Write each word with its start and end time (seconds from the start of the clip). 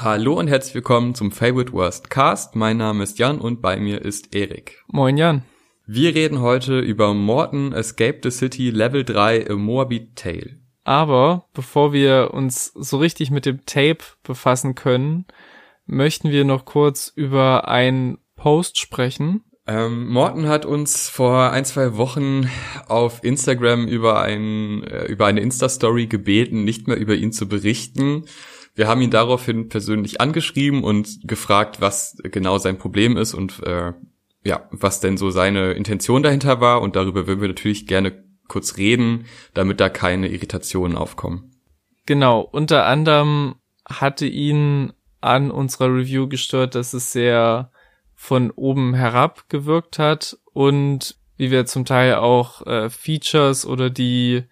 Hallo 0.00 0.38
und 0.38 0.46
herzlich 0.46 0.76
willkommen 0.76 1.16
zum 1.16 1.32
Favorite 1.32 1.72
Worst 1.72 2.08
Cast. 2.08 2.54
Mein 2.54 2.76
Name 2.76 3.02
ist 3.02 3.18
Jan 3.18 3.40
und 3.40 3.60
bei 3.60 3.78
mir 3.78 4.00
ist 4.00 4.32
Erik. 4.32 4.84
Moin 4.86 5.16
Jan. 5.16 5.42
Wir 5.88 6.14
reden 6.14 6.40
heute 6.40 6.78
über 6.78 7.14
Morton 7.14 7.72
Escape 7.72 8.20
the 8.22 8.30
City 8.30 8.70
Level 8.70 9.02
3 9.02 9.50
A 9.50 9.56
Moabit 9.56 10.14
Tale. 10.14 10.60
Aber 10.84 11.48
bevor 11.52 11.92
wir 11.92 12.30
uns 12.32 12.66
so 12.76 12.98
richtig 12.98 13.32
mit 13.32 13.44
dem 13.44 13.66
Tape 13.66 14.04
befassen 14.22 14.76
können, 14.76 15.26
möchten 15.84 16.30
wir 16.30 16.44
noch 16.44 16.64
kurz 16.64 17.12
über 17.16 17.66
einen 17.66 18.18
Post 18.36 18.78
sprechen. 18.78 19.42
Ähm, 19.66 20.06
Morton 20.10 20.46
hat 20.46 20.64
uns 20.64 21.08
vor 21.08 21.50
ein, 21.50 21.64
zwei 21.64 21.96
Wochen 21.96 22.48
auf 22.86 23.24
Instagram 23.24 23.88
über, 23.88 24.22
ein, 24.22 24.84
äh, 24.84 25.06
über 25.06 25.26
eine 25.26 25.40
Insta-Story 25.40 26.06
gebeten, 26.06 26.62
nicht 26.62 26.86
mehr 26.86 26.98
über 26.98 27.16
ihn 27.16 27.32
zu 27.32 27.48
berichten 27.48 28.26
wir 28.78 28.86
haben 28.86 29.00
ihn 29.00 29.10
daraufhin 29.10 29.68
persönlich 29.68 30.20
angeschrieben 30.20 30.84
und 30.84 31.26
gefragt, 31.26 31.80
was 31.80 32.16
genau 32.22 32.58
sein 32.58 32.78
Problem 32.78 33.16
ist 33.16 33.34
und 33.34 33.60
äh, 33.64 33.92
ja, 34.44 34.68
was 34.70 35.00
denn 35.00 35.16
so 35.16 35.30
seine 35.30 35.72
Intention 35.72 36.22
dahinter 36.22 36.60
war. 36.60 36.80
Und 36.80 36.94
darüber 36.94 37.26
würden 37.26 37.40
wir 37.40 37.48
natürlich 37.48 37.88
gerne 37.88 38.24
kurz 38.46 38.76
reden, 38.76 39.24
damit 39.52 39.80
da 39.80 39.88
keine 39.88 40.28
Irritationen 40.28 40.96
aufkommen. 40.96 41.56
Genau, 42.06 42.40
unter 42.40 42.86
anderem 42.86 43.56
hatte 43.84 44.26
ihn 44.26 44.92
an 45.20 45.50
unserer 45.50 45.92
Review 45.92 46.28
gestört, 46.28 46.76
dass 46.76 46.92
es 46.94 47.10
sehr 47.10 47.72
von 48.14 48.52
oben 48.52 48.94
herab 48.94 49.48
gewirkt 49.48 49.98
hat 49.98 50.38
und 50.52 51.16
wie 51.36 51.50
wir 51.50 51.66
zum 51.66 51.84
Teil 51.84 52.14
auch 52.14 52.64
äh, 52.64 52.90
Features 52.90 53.66
oder 53.66 53.90
die 53.90 54.44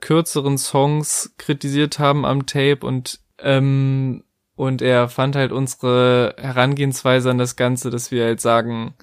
kürzeren 0.00 0.56
Songs 0.56 1.34
kritisiert 1.36 1.98
haben 1.98 2.24
am 2.24 2.46
Tape 2.46 2.86
und 2.86 3.23
ähm, 3.38 4.24
und 4.56 4.82
er 4.82 5.08
fand 5.08 5.36
halt 5.36 5.52
unsere 5.52 6.34
Herangehensweise 6.38 7.30
an 7.30 7.38
das 7.38 7.56
Ganze, 7.56 7.90
dass 7.90 8.10
wir 8.10 8.24
halt 8.24 8.40
sagen, 8.40 8.94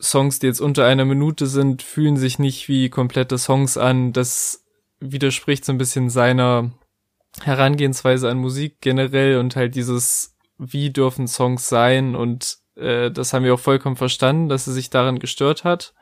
Songs, 0.00 0.38
die 0.38 0.46
jetzt 0.46 0.60
unter 0.60 0.84
einer 0.84 1.04
Minute 1.04 1.46
sind, 1.46 1.82
fühlen 1.82 2.16
sich 2.16 2.38
nicht 2.38 2.68
wie 2.68 2.88
komplette 2.88 3.38
Songs 3.38 3.76
an. 3.76 4.12
Das 4.12 4.64
widerspricht 5.00 5.64
so 5.64 5.72
ein 5.72 5.78
bisschen 5.78 6.10
seiner 6.10 6.72
Herangehensweise 7.42 8.28
an 8.28 8.38
Musik 8.38 8.80
generell 8.80 9.38
und 9.38 9.56
halt 9.56 9.74
dieses, 9.74 10.36
wie 10.58 10.90
dürfen 10.90 11.26
Songs 11.26 11.68
sein 11.68 12.14
und 12.14 12.58
äh, 12.76 13.10
das 13.10 13.32
haben 13.32 13.44
wir 13.44 13.54
auch 13.54 13.60
vollkommen 13.60 13.96
verstanden, 13.96 14.48
dass 14.48 14.66
er 14.66 14.72
sich 14.72 14.90
daran 14.90 15.18
gestört 15.18 15.64
hat. 15.64 15.94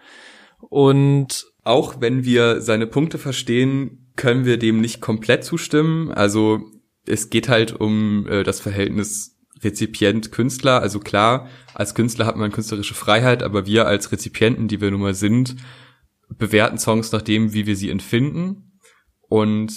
Und 0.60 1.46
auch 1.64 2.00
wenn 2.00 2.24
wir 2.24 2.60
seine 2.60 2.86
Punkte 2.86 3.18
verstehen, 3.18 4.12
können 4.16 4.44
wir 4.44 4.58
dem 4.58 4.80
nicht 4.80 5.00
komplett 5.00 5.44
zustimmen. 5.44 6.12
Also 6.12 6.60
es 7.06 7.30
geht 7.30 7.48
halt 7.48 7.72
um 7.72 8.26
äh, 8.28 8.42
das 8.42 8.60
Verhältnis 8.60 9.36
Rezipient-Künstler. 9.62 10.80
Also 10.80 11.00
klar, 11.00 11.48
als 11.74 11.94
Künstler 11.94 12.26
hat 12.26 12.36
man 12.36 12.52
künstlerische 12.52 12.94
Freiheit, 12.94 13.42
aber 13.42 13.66
wir 13.66 13.86
als 13.86 14.12
Rezipienten, 14.12 14.68
die 14.68 14.80
wir 14.80 14.90
nun 14.90 15.00
mal 15.00 15.14
sind, 15.14 15.56
bewerten 16.28 16.78
Songs 16.78 17.12
nach 17.12 17.22
dem, 17.22 17.52
wie 17.52 17.66
wir 17.66 17.76
sie 17.76 17.90
empfinden. 17.90 18.78
Und 19.28 19.72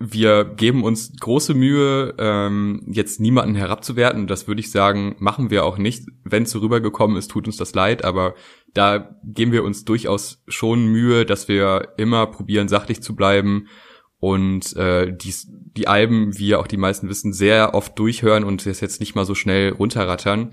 wir 0.00 0.44
geben 0.44 0.84
uns 0.84 1.12
große 1.18 1.54
Mühe, 1.54 2.14
ähm, 2.18 2.86
jetzt 2.88 3.20
niemanden 3.20 3.56
herabzuwerten. 3.56 4.28
Das 4.28 4.46
würde 4.46 4.60
ich 4.60 4.70
sagen, 4.70 5.16
machen 5.18 5.50
wir 5.50 5.64
auch 5.64 5.76
nicht. 5.76 6.06
Wenn 6.24 6.44
es 6.44 6.52
so 6.52 6.60
rübergekommen 6.60 7.16
ist, 7.16 7.30
tut 7.30 7.46
uns 7.46 7.56
das 7.56 7.74
leid, 7.74 8.04
aber 8.04 8.34
da 8.72 9.18
geben 9.24 9.50
wir 9.50 9.64
uns 9.64 9.84
durchaus 9.84 10.42
schon 10.46 10.86
Mühe, 10.86 11.26
dass 11.26 11.48
wir 11.48 11.94
immer 11.96 12.28
probieren, 12.28 12.68
sachlich 12.68 13.02
zu 13.02 13.16
bleiben 13.16 13.66
und 14.20 14.74
äh, 14.76 15.16
die, 15.16 15.34
die 15.76 15.88
Alben, 15.88 16.36
wie 16.38 16.48
ja 16.48 16.58
auch 16.58 16.66
die 16.66 16.76
meisten 16.76 17.08
wissen, 17.08 17.32
sehr 17.32 17.74
oft 17.74 17.98
durchhören 17.98 18.44
und 18.44 18.66
das 18.66 18.80
jetzt 18.80 19.00
nicht 19.00 19.14
mal 19.14 19.24
so 19.24 19.34
schnell 19.34 19.72
runterrattern. 19.72 20.50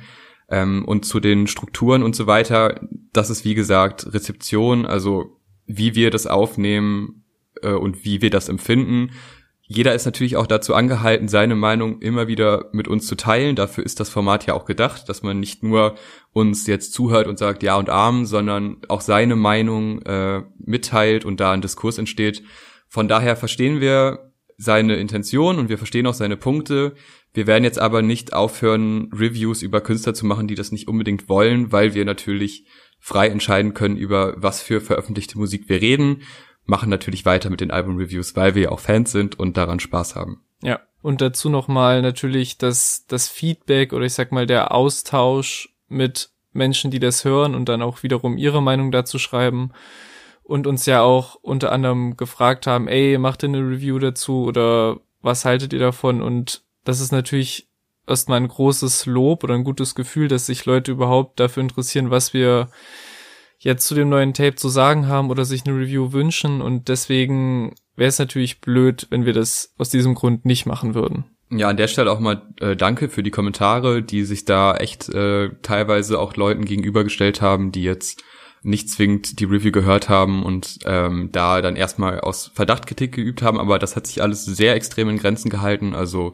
Ähm, 0.49 0.85
und 0.85 1.05
zu 1.05 1.19
den 1.19 1.47
Strukturen 1.47 2.03
und 2.03 2.15
so 2.15 2.27
weiter, 2.27 2.79
das 3.13 3.31
ist 3.31 3.45
wie 3.45 3.55
gesagt 3.55 4.13
Rezeption, 4.13 4.85
also 4.85 5.39
wie 5.65 5.95
wir 5.95 6.11
das 6.11 6.27
aufnehmen 6.27 7.23
äh, 7.63 7.71
und 7.71 8.05
wie 8.05 8.21
wir 8.21 8.29
das 8.29 8.49
empfinden. 8.49 9.11
Jeder 9.67 9.95
ist 9.95 10.05
natürlich 10.05 10.35
auch 10.37 10.45
dazu 10.45 10.75
angehalten, 10.75 11.27
seine 11.27 11.55
Meinung 11.55 11.99
immer 11.99 12.27
wieder 12.27 12.69
mit 12.71 12.87
uns 12.87 13.07
zu 13.07 13.15
teilen. 13.15 13.55
Dafür 13.55 13.83
ist 13.83 13.99
das 13.99 14.09
Format 14.09 14.45
ja 14.45 14.53
auch 14.53 14.65
gedacht, 14.65 15.09
dass 15.09 15.23
man 15.23 15.39
nicht 15.39 15.63
nur 15.63 15.95
uns 16.33 16.67
jetzt 16.67 16.93
zuhört 16.93 17.25
und 17.25 17.39
sagt 17.39 17.63
Ja 17.63 17.75
und 17.77 17.89
Arm, 17.89 18.25
sondern 18.25 18.77
auch 18.89 19.01
seine 19.01 19.35
Meinung 19.35 20.03
äh, 20.03 20.43
mitteilt 20.59 21.25
und 21.25 21.39
da 21.39 21.51
ein 21.51 21.61
Diskurs 21.61 21.97
entsteht. 21.97 22.43
Von 22.87 23.07
daher 23.07 23.35
verstehen 23.35 23.81
wir 23.81 24.31
seine 24.57 24.95
Intention 24.95 25.59
und 25.59 25.69
wir 25.69 25.77
verstehen 25.77 26.07
auch 26.07 26.13
seine 26.13 26.37
Punkte. 26.37 26.95
Wir 27.33 27.47
werden 27.47 27.63
jetzt 27.63 27.79
aber 27.79 28.01
nicht 28.01 28.33
aufhören, 28.33 29.09
Reviews 29.13 29.61
über 29.61 29.81
Künstler 29.81 30.13
zu 30.13 30.25
machen, 30.25 30.47
die 30.47 30.55
das 30.55 30.71
nicht 30.71 30.87
unbedingt 30.87 31.27
wollen, 31.27 31.71
weil 31.71 31.93
wir 31.93 32.05
natürlich 32.05 32.65
frei 32.99 33.27
entscheiden 33.27 33.73
können, 33.73 33.97
über 33.97 34.35
was 34.37 34.61
für 34.61 34.81
veröffentlichte 34.81 35.37
Musik 35.37 35.67
wir 35.67 35.81
reden. 35.81 36.21
Machen 36.63 36.89
natürlich 36.89 37.25
weiter 37.25 37.49
mit 37.49 37.61
den 37.61 37.71
Album-Reviews, 37.71 38.35
weil 38.35 38.55
wir 38.55 38.63
ja 38.63 38.69
auch 38.69 38.79
Fans 38.79 39.11
sind 39.11 39.37
und 39.37 39.57
daran 39.57 39.79
Spaß 39.79 40.15
haben. 40.15 40.41
Ja, 40.63 40.79
und 41.01 41.21
dazu 41.21 41.49
nochmal 41.49 42.01
natürlich 42.01 42.57
das, 42.57 43.05
das 43.07 43.27
Feedback 43.27 43.93
oder 43.93 44.05
ich 44.05 44.13
sag 44.13 44.31
mal 44.31 44.47
der 44.47 44.73
Austausch 44.73 45.69
mit 45.87 46.29
Menschen, 46.53 46.89
die 46.89 46.99
das 46.99 47.25
hören 47.25 47.53
und 47.53 47.69
dann 47.69 47.81
auch 47.81 48.01
wiederum 48.01 48.37
ihre 48.37 48.63
Meinung 48.63 48.91
dazu 48.91 49.19
schreiben 49.19 49.71
und 50.45 50.67
uns 50.67 50.85
ja 50.85 51.01
auch 51.01 51.35
unter 51.41 51.71
anderem 51.71 52.17
gefragt 52.17 52.67
haben, 52.67 52.87
ey, 52.87 53.17
macht 53.17 53.43
ihr 53.43 53.49
eine 53.49 53.59
Review 53.59 53.99
dazu 53.99 54.43
oder 54.45 54.97
was 55.21 55.43
haltet 55.43 55.73
ihr 55.73 55.79
davon? 55.79 56.21
Und 56.21 56.63
das 56.83 57.01
ist 57.01 57.11
natürlich 57.11 57.67
erstmal 58.07 58.39
ein 58.39 58.47
großes 58.47 59.07
Lob 59.07 59.43
oder 59.43 59.55
ein 59.55 59.63
gutes 59.63 59.95
Gefühl, 59.95 60.27
dass 60.27 60.45
sich 60.45 60.65
Leute 60.65 60.91
überhaupt 60.91 61.39
dafür 61.39 61.61
interessieren, 61.61 62.11
was 62.11 62.33
wir 62.33 62.69
jetzt 63.57 63.87
zu 63.87 63.95
dem 63.95 64.09
neuen 64.09 64.35
Tape 64.35 64.55
zu 64.55 64.69
sagen 64.69 65.07
haben 65.07 65.31
oder 65.31 65.45
sich 65.45 65.65
eine 65.65 65.75
Review 65.75 66.13
wünschen. 66.13 66.61
Und 66.61 66.89
deswegen 66.89 67.73
wäre 67.95 68.09
es 68.09 68.19
natürlich 68.19 68.61
blöd, 68.61 69.07
wenn 69.09 69.25
wir 69.25 69.33
das 69.33 69.73
aus 69.79 69.89
diesem 69.89 70.13
Grund 70.13 70.45
nicht 70.45 70.67
machen 70.67 70.93
würden. 70.93 71.25
Ja, 71.49 71.69
an 71.69 71.77
der 71.77 71.87
Stelle 71.87 72.11
auch 72.11 72.19
mal 72.19 72.41
äh, 72.59 72.75
danke 72.75 73.09
für 73.09 73.23
die 73.23 73.31
Kommentare, 73.31 74.03
die 74.03 74.23
sich 74.23 74.45
da 74.45 74.75
echt 74.75 75.09
äh, 75.09 75.49
teilweise 75.63 76.19
auch 76.19 76.35
Leuten 76.35 76.65
gegenübergestellt 76.65 77.41
haben, 77.41 77.71
die 77.71 77.83
jetzt 77.83 78.23
nicht 78.65 78.89
zwingend 78.89 79.39
die 79.39 79.45
Review 79.45 79.71
gehört 79.71 80.09
haben 80.09 80.43
und 80.43 80.79
ähm, 80.85 81.29
da 81.31 81.61
dann 81.61 81.75
erstmal 81.75 82.19
aus 82.19 82.51
Verdacht 82.53 82.87
Kritik 82.87 83.13
geübt 83.13 83.41
haben, 83.41 83.59
aber 83.59 83.79
das 83.79 83.95
hat 83.95 84.07
sich 84.07 84.21
alles 84.21 84.45
sehr 84.45 84.75
extrem 84.75 85.09
in 85.09 85.17
Grenzen 85.17 85.49
gehalten. 85.49 85.93
Also 85.93 86.33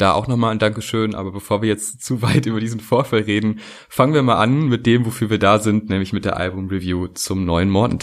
da 0.00 0.12
auch 0.12 0.26
nochmal 0.26 0.52
ein 0.52 0.58
Dankeschön. 0.58 1.14
Aber 1.14 1.30
bevor 1.30 1.62
wir 1.62 1.68
jetzt 1.68 2.00
zu 2.04 2.22
weit 2.22 2.46
über 2.46 2.60
diesen 2.60 2.80
Vorfall 2.80 3.20
reden, 3.20 3.60
fangen 3.88 4.14
wir 4.14 4.22
mal 4.22 4.36
an 4.36 4.68
mit 4.68 4.86
dem, 4.86 5.06
wofür 5.06 5.30
wir 5.30 5.38
da 5.38 5.58
sind, 5.58 5.88
nämlich 5.88 6.12
mit 6.12 6.24
der 6.24 6.36
Album-Review 6.36 7.08
zum 7.08 7.44
neuen 7.44 7.70
Morton 7.70 7.98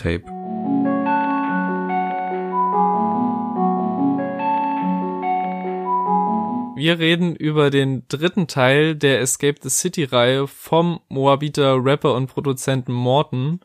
Wir 6.87 6.99
reden 6.99 7.35
über 7.35 7.69
den 7.69 8.07
dritten 8.07 8.47
Teil 8.47 8.95
der 8.95 9.19
Escape 9.19 9.57
the 9.61 9.69
City 9.69 10.05
Reihe 10.05 10.47
vom 10.47 11.01
Moabiter 11.09 11.83
Rapper 11.83 12.13
und 12.13 12.27
Produzenten 12.27 12.93
Morton. 12.93 13.59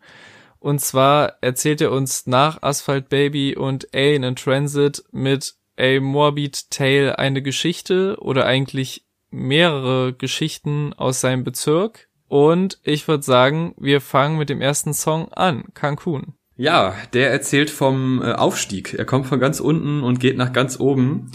Und 0.59 0.81
zwar 0.81 1.35
erzählt 1.41 1.81
er 1.81 1.93
uns 1.93 2.27
nach 2.27 2.61
Asphalt 2.65 3.09
Baby 3.11 3.55
und 3.55 3.95
Alien 3.95 4.25
in 4.25 4.35
Transit 4.35 5.05
mit 5.13 5.55
A 5.79 6.01
Moabit 6.01 6.69
Tale 6.73 7.17
eine 7.17 7.43
Geschichte 7.43 8.17
oder 8.19 8.45
eigentlich 8.45 9.05
mehrere 9.31 10.15
Geschichten 10.15 10.93
aus 10.93 11.21
seinem 11.21 11.45
Bezirk. 11.45 12.09
Und 12.27 12.81
ich 12.83 13.07
würde 13.07 13.23
sagen, 13.23 13.77
wir 13.79 14.01
fangen 14.01 14.37
mit 14.37 14.51
dem 14.51 14.61
ersten 14.61 14.95
Song 14.95 15.33
an, 15.33 15.67
Cancun. 15.75 16.35
Ja, 16.57 16.97
der 17.13 17.31
erzählt 17.31 17.71
vom 17.71 18.21
äh, 18.21 18.33
Aufstieg. 18.33 18.95
Er 18.95 19.05
kommt 19.05 19.29
von 19.29 19.39
ganz 19.39 19.61
unten 19.61 20.03
und 20.03 20.19
geht 20.19 20.37
nach 20.37 20.53
ganz 20.53 20.81
oben 20.81 21.31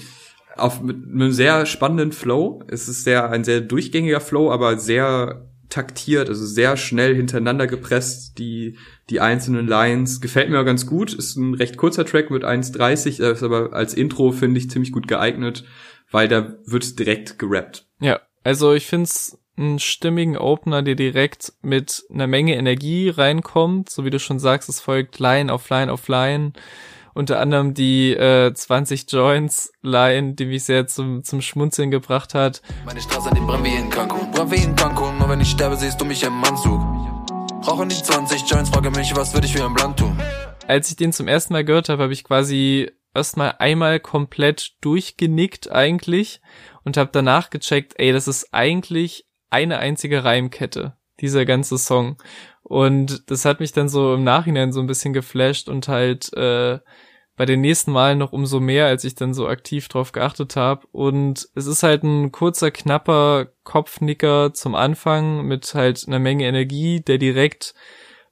auf 0.58 0.82
mit 0.82 0.98
einem 1.04 1.32
sehr 1.32 1.66
spannenden 1.66 2.12
Flow. 2.12 2.64
Es 2.68 2.88
ist 2.88 3.04
sehr 3.04 3.30
ein 3.30 3.44
sehr 3.44 3.62
durchgängiger 3.62 4.22
Flow, 4.22 4.52
aber 4.52 4.78
sehr 4.78 5.48
taktiert, 5.70 6.30
also 6.30 6.46
sehr 6.46 6.78
schnell 6.78 7.16
hintereinander 7.16 7.68
gepresst, 7.68 8.38
die, 8.38 8.78
die 9.10 9.20
einzelnen 9.20 9.68
Lines. 9.68 10.22
Gefällt 10.22 10.50
mir 10.50 10.60
auch 10.60 10.66
ganz 10.66 10.86
gut. 10.86 11.14
Ist 11.14 11.36
ein 11.36 11.54
recht 11.54 11.78
kurzer 11.78 12.06
Track 12.06 12.32
mit 12.32 12.44
1,30, 12.44 13.22
ist 13.32 13.44
aber 13.44 13.74
als 13.74 13.94
Intro, 13.94 14.32
finde 14.32 14.60
ich, 14.60 14.70
ziemlich 14.70 14.92
gut 14.92 15.08
geeignet, 15.08 15.66
weil 16.10 16.28
da 16.28 16.56
wird 16.66 16.98
direkt 17.00 17.38
gerappt. 17.38 17.86
Ja, 18.00 18.22
also 18.44 18.74
ich 18.74 18.86
find's 18.86 19.38
einen 19.58 19.80
stimmigen 19.80 20.38
Opener, 20.38 20.84
der 20.84 20.96
direkt 20.96 21.54
mit 21.62 22.04
einer 22.14 22.28
Menge 22.28 22.56
Energie 22.56 23.10
reinkommt. 23.10 23.90
So 23.90 24.06
wie 24.06 24.10
du 24.12 24.20
schon 24.20 24.40
sagst, 24.40 24.70
es 24.70 24.80
folgt 24.80 25.20
Line 25.20 25.52
auf 25.52 25.70
Line 25.70 25.92
auf 25.92 26.08
Line 26.08 26.54
unter 27.18 27.40
anderem 27.40 27.74
die 27.74 28.14
äh, 28.14 28.54
20 28.54 29.12
Joints 29.12 29.74
Line, 29.82 30.36
die 30.36 30.46
mich 30.46 30.66
sehr 30.66 30.86
zum, 30.86 31.24
zum 31.24 31.42
Schmunzeln 31.42 31.90
gebracht 31.90 32.36
hat. 32.36 32.62
Meine 32.86 33.02
Straße 33.02 33.32
den 33.34 33.48
brennt 33.48 33.66
wie 33.66 33.76
in 33.76 33.90
Cancun, 33.90 34.32
brennt 34.32 34.52
wie 34.52 34.64
in 34.64 34.76
Cancun, 34.76 35.18
nur 35.18 35.28
wenn 35.28 35.42
ich 35.42 35.50
sterbe, 35.50 35.76
siehst 35.76 36.00
du 36.00 36.06
mich 36.06 36.22
im 36.24 36.44
Anzug. 36.44 36.80
Rauchen 37.68 37.90
die 37.90 37.96
20 37.96 38.44
Joints, 38.50 38.70
frage 38.70 38.92
mich, 38.92 39.16
was 39.16 39.34
würde 39.34 39.48
ich 39.48 39.54
für 39.54 39.66
ein 39.66 39.74
Blunt 39.74 39.98
tun? 39.98 40.16
Als 40.68 40.90
ich 40.92 40.96
den 40.96 41.12
zum 41.12 41.28
ersten 41.28 41.54
Mal 41.54 41.66
gehört 41.66 41.90
habe, 41.90 42.04
habe 42.04 42.14
ich 42.14 42.24
quasi 42.24 42.92
erstmal 43.16 43.56
einmal 43.58 44.00
komplett 44.00 44.76
durchgenickt 44.82 45.72
eigentlich 45.72 46.40
und 46.84 46.98
habe 46.98 47.10
danach 47.12 47.50
gecheckt, 47.50 47.96
ey, 47.98 48.14
das 48.14 48.28
ist 48.28 48.54
eigentlich 48.54 49.26
eine 49.50 49.80
einzige 49.80 50.24
Reimkette, 50.24 50.96
dieser 51.20 51.46
ganze 51.46 51.80
Song. 51.80 52.18
Und 52.62 53.32
das 53.32 53.44
hat 53.44 53.60
mich 53.60 53.72
dann 53.72 53.90
so 53.90 54.14
im 54.14 54.24
Nachhinein 54.24 54.72
so 54.72 54.82
ein 54.82 54.88
bisschen 54.88 55.14
geflasht 55.14 55.68
und 55.68 55.88
halt 55.88 56.32
äh, 56.34 56.80
bei 57.38 57.46
den 57.46 57.62
nächsten 57.62 57.92
Malen 57.92 58.18
noch 58.18 58.34
umso 58.34 58.60
mehr, 58.60 58.88
als 58.88 59.04
ich 59.04 59.14
dann 59.14 59.36
so 59.36 59.48
aktiv 59.48 59.88
drauf 59.88 60.12
geachtet 60.12 60.56
habe. 60.56 60.88
Und 60.92 61.48
es 61.54 61.68
ist 61.68 61.84
halt 61.84 62.04
ein 62.04 62.32
kurzer, 62.32 62.72
knapper 62.72 63.48
Kopfnicker 63.64 64.54
zum 64.54 64.74
Anfang 64.74 65.46
mit 65.46 65.74
halt 65.76 66.04
einer 66.08 66.20
Menge 66.20 66.46
Energie, 66.46 67.00
der 67.00 67.20
direkt 67.20 67.76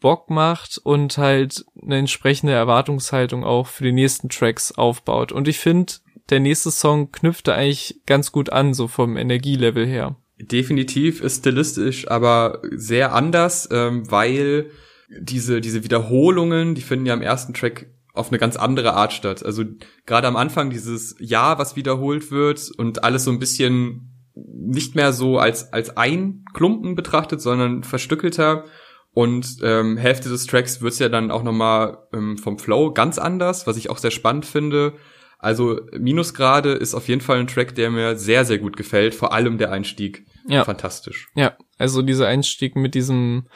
Bock 0.01 0.29
macht 0.29 0.79
und 0.83 1.17
halt 1.19 1.65
eine 1.81 1.97
entsprechende 1.99 2.53
Erwartungshaltung 2.53 3.43
auch 3.43 3.67
für 3.67 3.83
die 3.83 3.91
nächsten 3.91 4.29
Tracks 4.29 4.71
aufbaut. 4.71 5.31
Und 5.31 5.47
ich 5.47 5.59
finde, 5.59 5.93
der 6.29 6.39
nächste 6.39 6.71
Song 6.71 7.11
knüpft 7.11 7.47
da 7.47 7.53
eigentlich 7.53 8.01
ganz 8.07 8.31
gut 8.31 8.51
an, 8.51 8.73
so 8.73 8.87
vom 8.87 9.17
Energielevel 9.17 9.85
her. 9.85 10.15
Definitiv 10.39 11.21
ist 11.21 11.39
stilistisch 11.39 12.09
aber 12.09 12.61
sehr 12.71 13.13
anders, 13.13 13.69
ähm, 13.71 14.09
weil 14.09 14.71
diese, 15.09 15.61
diese 15.61 15.83
Wiederholungen, 15.83 16.73
die 16.73 16.81
finden 16.81 17.05
ja 17.05 17.13
im 17.13 17.21
ersten 17.21 17.53
Track 17.53 17.87
auf 18.15 18.29
eine 18.29 18.39
ganz 18.39 18.55
andere 18.55 18.93
Art 18.93 19.13
statt. 19.13 19.45
Also 19.45 19.63
gerade 20.05 20.27
am 20.27 20.35
Anfang 20.35 20.69
dieses 20.69 21.15
Ja, 21.19 21.57
was 21.57 21.75
wiederholt 21.75 22.31
wird 22.31 22.71
und 22.77 23.03
alles 23.03 23.23
so 23.23 23.31
ein 23.31 23.39
bisschen 23.39 24.11
nicht 24.35 24.95
mehr 24.95 25.13
so 25.13 25.37
als, 25.37 25.71
als 25.71 25.95
ein 25.97 26.43
Klumpen 26.53 26.95
betrachtet, 26.95 27.41
sondern 27.41 27.83
verstückelter. 27.83 28.65
Und 29.13 29.59
ähm, 29.63 29.95
Hälfte 29.95 30.27
des 30.27 30.45
Tracks 30.45 30.81
wird's 30.81 30.99
ja 30.99 31.07
dann 31.07 31.31
auch 31.31 31.43
nochmal 31.43 31.99
ähm, 32.13 32.37
vom 32.37 32.59
Flow 32.59 32.91
ganz 32.91 33.17
anders, 33.17 33.65
was 33.65 33.77
ich 33.77 33.89
auch 33.89 33.97
sehr 33.97 34.11
spannend 34.11 34.45
finde. 34.45 34.93
Also 35.39 35.79
Minusgrade 35.97 36.73
ist 36.73 36.95
auf 36.95 37.07
jeden 37.07 37.21
Fall 37.21 37.39
ein 37.39 37.47
Track, 37.47 37.75
der 37.75 37.91
mir 37.91 38.17
sehr, 38.17 38.45
sehr 38.45 38.57
gut 38.57 38.75
gefällt. 38.75 39.15
Vor 39.15 39.31
allem 39.31 39.57
der 39.57 39.71
Einstieg. 39.71 40.25
Ja. 40.47 40.65
Fantastisch. 40.65 41.29
Ja, 41.35 41.55
also 41.77 42.01
dieser 42.01 42.27
Einstieg 42.27 42.75
mit 42.75 42.93
diesem, 42.93 43.47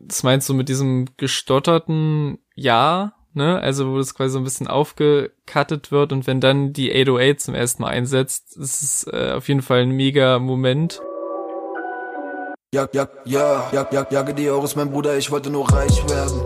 das 0.00 0.22
meinst 0.22 0.48
du 0.48 0.54
mit 0.54 0.68
diesem 0.68 1.06
gestotterten 1.16 2.38
Ja, 2.54 3.14
ne? 3.34 3.60
Also 3.60 3.92
wo 3.92 3.98
das 3.98 4.14
quasi 4.14 4.32
so 4.32 4.38
ein 4.38 4.44
bisschen 4.44 4.66
aufgekattet 4.66 5.92
wird 5.92 6.12
und 6.12 6.26
wenn 6.26 6.40
dann 6.40 6.72
die 6.72 6.92
808 6.92 7.40
zum 7.40 7.54
ersten 7.54 7.82
Mal 7.82 7.88
einsetzt, 7.88 8.56
ist 8.56 8.82
es 8.82 9.06
äh, 9.12 9.32
auf 9.32 9.48
jeden 9.48 9.62
Fall 9.62 9.80
ein 9.80 9.90
mega 9.90 10.38
Moment. 10.38 11.00
Ja, 12.72 12.88
ja, 12.92 13.08
ja, 13.24 13.68
ja, 13.72 13.88
ja, 13.90 14.06
jage 14.10 14.32
die 14.32 14.48
Euros, 14.48 14.76
mein 14.76 14.90
Bruder, 14.90 15.16
ich 15.18 15.30
wollte 15.30 15.50
nur 15.50 15.68
reich 15.72 16.08
werden. 16.08 16.42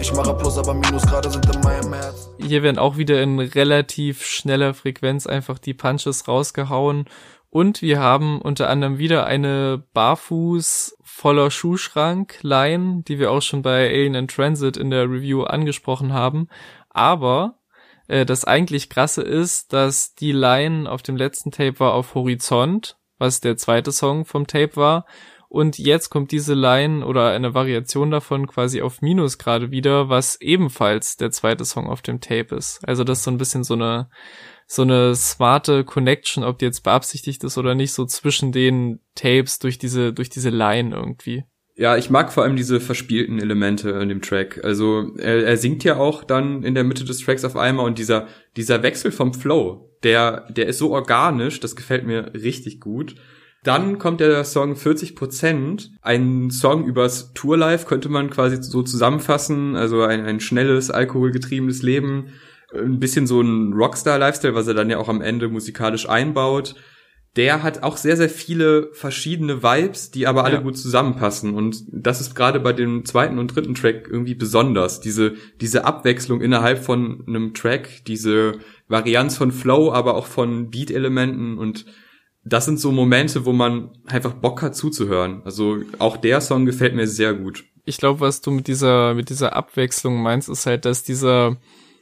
Ich 0.00 0.12
mache 0.12 0.32
Plus, 0.34 0.56
aber 0.58 0.74
Minus 0.74 1.02
gerade 1.02 1.30
sind 1.30 1.44
in 1.54 1.60
meinem 1.62 1.92
Herz. 1.92 2.30
Hier 2.38 2.62
werden 2.62 2.78
auch 2.78 2.96
wieder 2.96 3.20
in 3.22 3.40
relativ 3.40 4.24
schneller 4.24 4.72
Frequenz 4.74 5.26
einfach 5.26 5.58
die 5.58 5.74
Punches 5.74 6.28
rausgehauen. 6.28 7.06
Und 7.50 7.80
wir 7.80 8.00
haben 8.00 8.40
unter 8.42 8.68
anderem 8.68 8.98
wieder 8.98 9.26
eine 9.26 9.82
Barfuß 9.94 10.98
voller 11.02 11.50
Schuhschrank-Line, 11.50 13.02
die 13.08 13.18
wir 13.18 13.30
auch 13.30 13.42
schon 13.42 13.62
bei 13.62 13.88
Alien 13.88 14.14
in 14.14 14.28
Transit 14.28 14.76
in 14.76 14.90
der 14.90 15.04
Review 15.04 15.44
angesprochen 15.44 16.12
haben. 16.12 16.48
Aber 16.90 17.58
äh, 18.06 18.26
das 18.26 18.44
eigentlich 18.44 18.90
krasse 18.90 19.22
ist, 19.22 19.72
dass 19.72 20.14
die 20.14 20.32
Line 20.32 20.90
auf 20.90 21.02
dem 21.02 21.16
letzten 21.16 21.50
Tape 21.50 21.80
war 21.80 21.94
auf 21.94 22.14
Horizont, 22.14 22.98
was 23.18 23.40
der 23.40 23.56
zweite 23.56 23.92
Song 23.92 24.24
vom 24.26 24.46
Tape 24.46 24.76
war. 24.76 25.06
Und 25.48 25.78
jetzt 25.78 26.10
kommt 26.10 26.30
diese 26.30 26.52
Line 26.52 27.06
oder 27.06 27.30
eine 27.30 27.54
Variation 27.54 28.10
davon 28.10 28.46
quasi 28.46 28.82
auf 28.82 29.00
Minus 29.00 29.38
gerade 29.38 29.70
wieder, 29.70 30.10
was 30.10 30.38
ebenfalls 30.42 31.16
der 31.16 31.30
zweite 31.30 31.64
Song 31.64 31.88
auf 31.88 32.02
dem 32.02 32.20
Tape 32.20 32.54
ist. 32.54 32.86
Also 32.86 33.02
das 33.02 33.18
ist 33.18 33.24
so 33.24 33.30
ein 33.30 33.38
bisschen 33.38 33.64
so 33.64 33.72
eine 33.72 34.10
so 34.70 34.82
eine 34.82 35.14
smarte 35.16 35.82
Connection, 35.82 36.44
ob 36.44 36.58
die 36.58 36.66
jetzt 36.66 36.82
beabsichtigt 36.82 37.42
ist 37.42 37.56
oder 37.56 37.74
nicht, 37.74 37.94
so 37.94 38.04
zwischen 38.04 38.52
den 38.52 39.00
Tapes 39.14 39.58
durch 39.58 39.78
diese, 39.78 40.12
durch 40.12 40.28
diese 40.28 40.50
Line 40.50 40.94
irgendwie. 40.94 41.44
Ja, 41.74 41.96
ich 41.96 42.10
mag 42.10 42.32
vor 42.32 42.42
allem 42.42 42.56
diese 42.56 42.78
verspielten 42.78 43.38
Elemente 43.38 43.90
in 43.90 44.10
dem 44.10 44.20
Track. 44.20 44.62
Also 44.64 45.14
er, 45.16 45.46
er 45.46 45.56
singt 45.56 45.84
ja 45.84 45.96
auch 45.96 46.22
dann 46.22 46.64
in 46.64 46.74
der 46.74 46.84
Mitte 46.84 47.04
des 47.04 47.20
Tracks 47.20 47.44
auf 47.44 47.56
einmal 47.56 47.86
und 47.86 47.98
dieser 47.98 48.26
dieser 48.56 48.82
Wechsel 48.82 49.10
vom 49.10 49.32
Flow, 49.32 49.96
der 50.02 50.50
der 50.50 50.66
ist 50.66 50.78
so 50.78 50.90
organisch, 50.90 51.60
das 51.60 51.76
gefällt 51.76 52.04
mir 52.04 52.34
richtig 52.34 52.80
gut. 52.80 53.14
Dann 53.62 53.98
kommt 53.98 54.20
der 54.20 54.44
Song 54.44 54.76
40 54.76 55.14
Prozent, 55.14 55.92
ein 56.02 56.50
Song 56.50 56.84
übers 56.84 57.32
Tourlife 57.32 57.86
könnte 57.86 58.08
man 58.08 58.28
quasi 58.28 58.60
so 58.60 58.82
zusammenfassen, 58.82 59.76
also 59.76 60.02
ein, 60.02 60.26
ein 60.26 60.40
schnelles 60.40 60.90
alkoholgetriebenes 60.90 61.82
Leben 61.82 62.32
ein 62.74 63.00
bisschen 63.00 63.26
so 63.26 63.40
ein 63.40 63.72
Rockstar-Lifestyle, 63.72 64.54
was 64.54 64.66
er 64.66 64.74
dann 64.74 64.90
ja 64.90 64.98
auch 64.98 65.08
am 65.08 65.22
Ende 65.22 65.48
musikalisch 65.48 66.08
einbaut. 66.08 66.74
Der 67.36 67.62
hat 67.62 67.82
auch 67.82 67.96
sehr, 67.96 68.16
sehr 68.16 68.28
viele 68.28 68.90
verschiedene 68.92 69.62
Vibes, 69.62 70.10
die 70.10 70.26
aber 70.26 70.44
alle 70.44 70.56
ja. 70.56 70.60
gut 70.60 70.76
zusammenpassen. 70.76 71.54
Und 71.54 71.84
das 71.90 72.20
ist 72.20 72.34
gerade 72.34 72.58
bei 72.58 72.72
dem 72.72 73.04
zweiten 73.04 73.38
und 73.38 73.54
dritten 73.54 73.74
Track 73.74 74.08
irgendwie 74.10 74.34
besonders. 74.34 75.00
Diese, 75.00 75.34
diese 75.60 75.84
Abwechslung 75.84 76.40
innerhalb 76.40 76.82
von 76.82 77.24
einem 77.26 77.54
Track, 77.54 78.04
diese 78.06 78.58
Varianz 78.88 79.36
von 79.36 79.52
Flow, 79.52 79.92
aber 79.92 80.14
auch 80.16 80.26
von 80.26 80.70
Beat-Elementen 80.70 81.58
und 81.58 81.86
das 82.44 82.64
sind 82.64 82.80
so 82.80 82.92
Momente, 82.92 83.44
wo 83.44 83.52
man 83.52 83.90
einfach 84.06 84.32
Bock 84.32 84.62
hat 84.62 84.74
zuzuhören. 84.74 85.42
Also 85.44 85.78
auch 85.98 86.16
der 86.16 86.40
Song 86.40 86.64
gefällt 86.64 86.94
mir 86.94 87.06
sehr 87.06 87.34
gut. 87.34 87.64
Ich 87.84 87.98
glaube, 87.98 88.20
was 88.20 88.40
du 88.40 88.50
mit 88.50 88.66
dieser, 88.68 89.14
mit 89.14 89.30
dieser 89.30 89.54
Abwechslung 89.54 90.22
meinst, 90.22 90.48
ist 90.48 90.66
halt, 90.66 90.84
dass 90.84 91.02
dieser, 91.02 91.56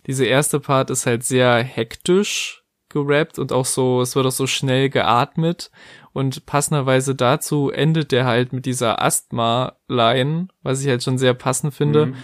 diese 0.07 0.25
erste 0.25 0.61
Part 0.61 0.91
ist 0.91 1.07
halt 1.07 1.25
sehr 1.25 1.57
hektisch 1.63 2.65
gerappt 2.89 3.39
und 3.39 3.53
auch 3.53 3.65
so, 3.65 4.01
es 4.01 4.15
wird 4.15 4.27
auch 4.27 4.31
so 4.33 4.47
schnell 4.47 4.89
geatmet 4.89 5.71
und 6.13 6.47
passenderweise 6.47 7.15
dazu 7.15 7.71
endet 7.71 8.13
der 8.13 8.25
halt 8.25 8.53
mit 8.53 8.65
dieser 8.65 9.03
Asthma-Line, 9.03 10.49
was 10.63 10.81
ich 10.81 10.89
halt 10.89 11.03
schon 11.03 11.19
sehr 11.19 11.35
passend 11.35 11.75
finde. 11.75 12.07
Mhm. 12.07 12.17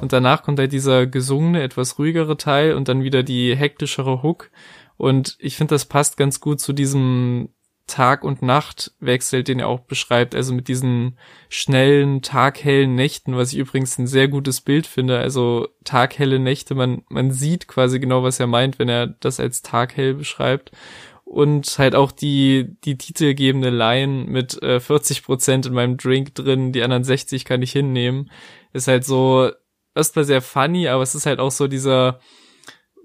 Und 0.00 0.12
danach 0.12 0.42
kommt 0.42 0.58
halt 0.58 0.72
dieser 0.72 1.06
gesungene, 1.06 1.62
etwas 1.62 1.98
ruhigere 1.98 2.36
Teil 2.36 2.74
und 2.74 2.88
dann 2.88 3.02
wieder 3.02 3.22
die 3.22 3.54
hektischere 3.54 4.22
Hook. 4.22 4.50
Und 4.96 5.36
ich 5.38 5.56
finde, 5.56 5.74
das 5.74 5.84
passt 5.84 6.16
ganz 6.16 6.40
gut 6.40 6.60
zu 6.60 6.72
diesem 6.72 7.50
Tag- 7.90 8.24
und 8.24 8.40
Nachtwechsel, 8.40 9.42
den 9.42 9.58
er 9.58 9.68
auch 9.68 9.80
beschreibt, 9.80 10.34
also 10.34 10.54
mit 10.54 10.68
diesen 10.68 11.18
schnellen, 11.48 12.22
taghellen 12.22 12.94
Nächten, 12.94 13.36
was 13.36 13.52
ich 13.52 13.58
übrigens 13.58 13.98
ein 13.98 14.06
sehr 14.06 14.28
gutes 14.28 14.60
Bild 14.60 14.86
finde, 14.86 15.18
also 15.18 15.68
taghelle 15.84 16.38
Nächte, 16.38 16.74
man, 16.74 17.02
man 17.08 17.32
sieht 17.32 17.68
quasi 17.68 17.98
genau, 17.98 18.22
was 18.22 18.40
er 18.40 18.46
meint, 18.46 18.78
wenn 18.78 18.88
er 18.88 19.08
das 19.08 19.40
als 19.40 19.62
taghell 19.62 20.14
beschreibt. 20.14 20.70
Und 21.24 21.78
halt 21.78 21.94
auch 21.94 22.10
die, 22.10 22.76
die 22.84 22.98
titelgebende 22.98 23.70
Line 23.70 24.24
mit 24.26 24.60
äh, 24.62 24.80
40 24.80 25.22
Prozent 25.22 25.66
in 25.66 25.74
meinem 25.74 25.96
Drink 25.96 26.34
drin, 26.34 26.72
die 26.72 26.82
anderen 26.82 27.04
60 27.04 27.44
kann 27.44 27.62
ich 27.62 27.70
hinnehmen, 27.72 28.30
ist 28.72 28.88
halt 28.88 29.04
so 29.04 29.50
erstmal 29.94 30.24
sehr 30.24 30.42
funny, 30.42 30.88
aber 30.88 31.02
es 31.02 31.14
ist 31.14 31.26
halt 31.26 31.38
auch 31.38 31.52
so 31.52 31.68
dieser, 31.68 32.20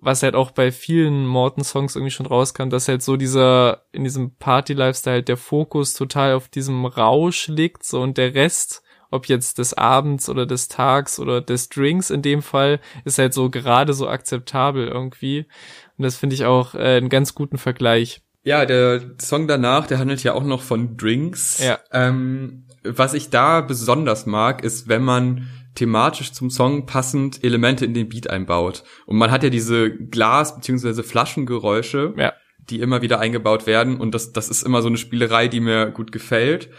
was 0.01 0.23
halt 0.23 0.35
auch 0.35 0.51
bei 0.51 0.71
vielen 0.71 1.25
Morton-Songs 1.25 1.95
irgendwie 1.95 2.11
schon 2.11 2.25
rauskam, 2.25 2.69
dass 2.69 2.87
halt 2.87 3.01
so 3.01 3.17
dieser, 3.17 3.83
in 3.91 4.03
diesem 4.03 4.35
Party-Lifestyle 4.35 5.23
der 5.23 5.37
Fokus 5.37 5.93
total 5.93 6.33
auf 6.33 6.47
diesem 6.47 6.85
Rausch 6.85 7.47
liegt, 7.47 7.83
so 7.83 8.01
und 8.01 8.17
der 8.17 8.35
Rest, 8.35 8.83
ob 9.11 9.27
jetzt 9.27 9.57
des 9.57 9.73
Abends 9.73 10.29
oder 10.29 10.45
des 10.45 10.67
Tags 10.67 11.19
oder 11.19 11.41
des 11.41 11.69
Drinks 11.69 12.09
in 12.09 12.21
dem 12.21 12.41
Fall, 12.41 12.79
ist 13.05 13.17
halt 13.17 13.33
so 13.33 13.49
gerade 13.49 13.93
so 13.93 14.07
akzeptabel 14.07 14.87
irgendwie. 14.87 15.47
Und 15.97 16.03
das 16.03 16.15
finde 16.17 16.35
ich 16.35 16.45
auch 16.45 16.75
äh, 16.75 16.97
einen 16.97 17.09
ganz 17.09 17.33
guten 17.33 17.57
Vergleich. 17.57 18.21
Ja, 18.43 18.65
der 18.65 19.01
Song 19.19 19.47
danach, 19.47 19.87
der 19.87 19.97
handelt 19.97 20.23
ja 20.23 20.33
auch 20.33 20.43
noch 20.43 20.61
von 20.61 20.97
Drinks. 20.97 21.63
Ja. 21.63 21.79
Ähm, 21.91 22.67
was 22.83 23.15
ich 23.15 23.31
da 23.31 23.61
besonders 23.61 24.27
mag, 24.27 24.63
ist, 24.63 24.87
wenn 24.87 25.03
man 25.03 25.47
thematisch 25.75 26.31
zum 26.31 26.49
Song 26.49 26.85
passend 26.85 27.43
Elemente 27.43 27.85
in 27.85 27.93
den 27.93 28.09
Beat 28.09 28.29
einbaut. 28.29 28.83
Und 29.05 29.17
man 29.17 29.31
hat 29.31 29.43
ja 29.43 29.49
diese 29.49 29.91
Glas- 29.91 30.55
bzw. 30.55 31.03
Flaschengeräusche, 31.03 32.13
ja. 32.17 32.33
die 32.69 32.79
immer 32.79 33.01
wieder 33.01 33.19
eingebaut 33.19 33.67
werden. 33.67 33.99
Und 33.99 34.15
das, 34.15 34.33
das 34.33 34.49
ist 34.49 34.63
immer 34.63 34.81
so 34.81 34.87
eine 34.87 34.97
Spielerei, 34.97 35.47
die 35.47 35.59
mir 35.59 35.91
gut 35.91 36.11
gefällt. 36.11 36.69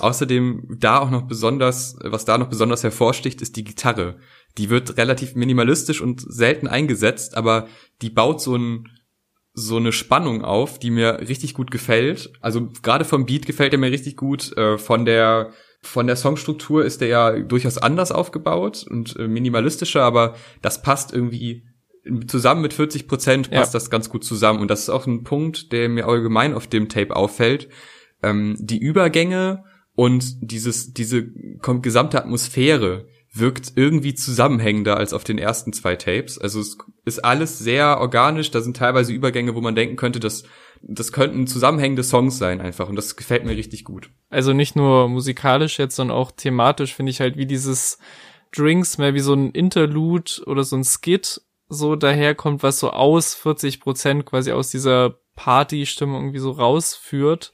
Außerdem 0.00 0.76
da 0.78 0.98
auch 0.98 1.10
noch 1.10 1.22
besonders, 1.22 1.96
was 2.02 2.24
da 2.24 2.38
noch 2.38 2.48
besonders 2.48 2.82
hervorsticht, 2.82 3.40
ist 3.42 3.56
die 3.56 3.64
Gitarre. 3.64 4.18
Die 4.58 4.70
wird 4.70 4.96
relativ 4.96 5.34
minimalistisch 5.34 6.00
und 6.00 6.20
selten 6.20 6.66
eingesetzt, 6.66 7.36
aber 7.36 7.68
die 8.02 8.10
baut 8.10 8.40
so 8.40 8.56
ein 8.56 8.88
so 9.58 9.78
eine 9.78 9.92
Spannung 9.92 10.44
auf, 10.44 10.78
die 10.78 10.90
mir 10.90 11.20
richtig 11.26 11.54
gut 11.54 11.70
gefällt. 11.70 12.30
Also 12.42 12.68
gerade 12.82 13.06
vom 13.06 13.24
Beat 13.24 13.46
gefällt 13.46 13.72
er 13.72 13.78
mir 13.78 13.90
richtig 13.90 14.16
gut. 14.16 14.54
Äh, 14.54 14.76
von 14.76 15.06
der 15.06 15.52
von 15.80 16.06
der 16.06 16.16
Songstruktur 16.16 16.84
ist 16.84 17.00
der 17.00 17.08
ja 17.08 17.38
durchaus 17.38 17.78
anders 17.78 18.12
aufgebaut 18.12 18.84
und 18.88 19.16
äh, 19.16 19.26
minimalistischer, 19.28 20.02
aber 20.02 20.34
das 20.60 20.82
passt 20.82 21.12
irgendwie 21.14 21.64
zusammen 22.26 22.60
mit 22.62 22.74
40 22.74 23.08
Prozent 23.08 23.50
passt 23.50 23.72
Ja. 23.72 23.78
das 23.78 23.90
ganz 23.90 24.10
gut 24.10 24.24
zusammen. 24.24 24.60
Und 24.60 24.70
das 24.70 24.80
ist 24.80 24.90
auch 24.90 25.06
ein 25.06 25.24
Punkt, 25.24 25.72
der 25.72 25.88
mir 25.88 26.06
allgemein 26.06 26.52
auf 26.54 26.66
dem 26.66 26.88
Tape 26.88 27.16
auffällt. 27.16 27.68
Ähm, 28.22 28.56
die 28.60 28.78
Übergänge 28.78 29.64
und 29.96 30.36
dieses, 30.42 30.92
diese 30.92 31.26
gesamte 31.82 32.18
Atmosphäre 32.18 33.08
wirkt 33.32 33.72
irgendwie 33.76 34.14
zusammenhängender 34.14 34.96
als 34.98 35.12
auf 35.12 35.24
den 35.24 35.38
ersten 35.38 35.72
zwei 35.72 35.96
Tapes. 35.96 36.38
Also 36.38 36.60
es 36.60 36.76
ist 37.04 37.24
alles 37.24 37.58
sehr 37.58 37.98
organisch. 37.98 38.50
Da 38.50 38.60
sind 38.60 38.76
teilweise 38.76 39.12
Übergänge, 39.12 39.54
wo 39.54 39.60
man 39.60 39.74
denken 39.74 39.96
könnte, 39.96 40.20
dass 40.20 40.44
das 40.82 41.12
könnten 41.12 41.46
zusammenhängende 41.46 42.04
Songs 42.04 42.38
sein 42.38 42.60
einfach. 42.60 42.88
Und 42.88 42.96
das 42.96 43.16
gefällt 43.16 43.44
mir 43.44 43.56
richtig 43.56 43.84
gut. 43.84 44.10
Also 44.28 44.52
nicht 44.52 44.76
nur 44.76 45.08
musikalisch 45.08 45.78
jetzt, 45.78 45.96
sondern 45.96 46.16
auch 46.16 46.30
thematisch 46.30 46.94
finde 46.94 47.10
ich 47.10 47.20
halt 47.20 47.38
wie 47.38 47.46
dieses 47.46 47.98
Drinks 48.54 48.98
mehr 48.98 49.14
wie 49.14 49.20
so 49.20 49.32
ein 49.32 49.50
Interlude 49.50 50.42
oder 50.44 50.62
so 50.62 50.76
ein 50.76 50.84
Skit 50.84 51.40
so 51.68 51.96
daherkommt, 51.96 52.62
was 52.62 52.78
so 52.78 52.90
aus 52.90 53.34
40 53.34 53.80
Prozent 53.80 54.26
quasi 54.26 54.52
aus 54.52 54.70
dieser 54.70 55.18
Party-Stimmung 55.36 56.16
irgendwie 56.16 56.38
so 56.38 56.50
rausführt 56.50 57.52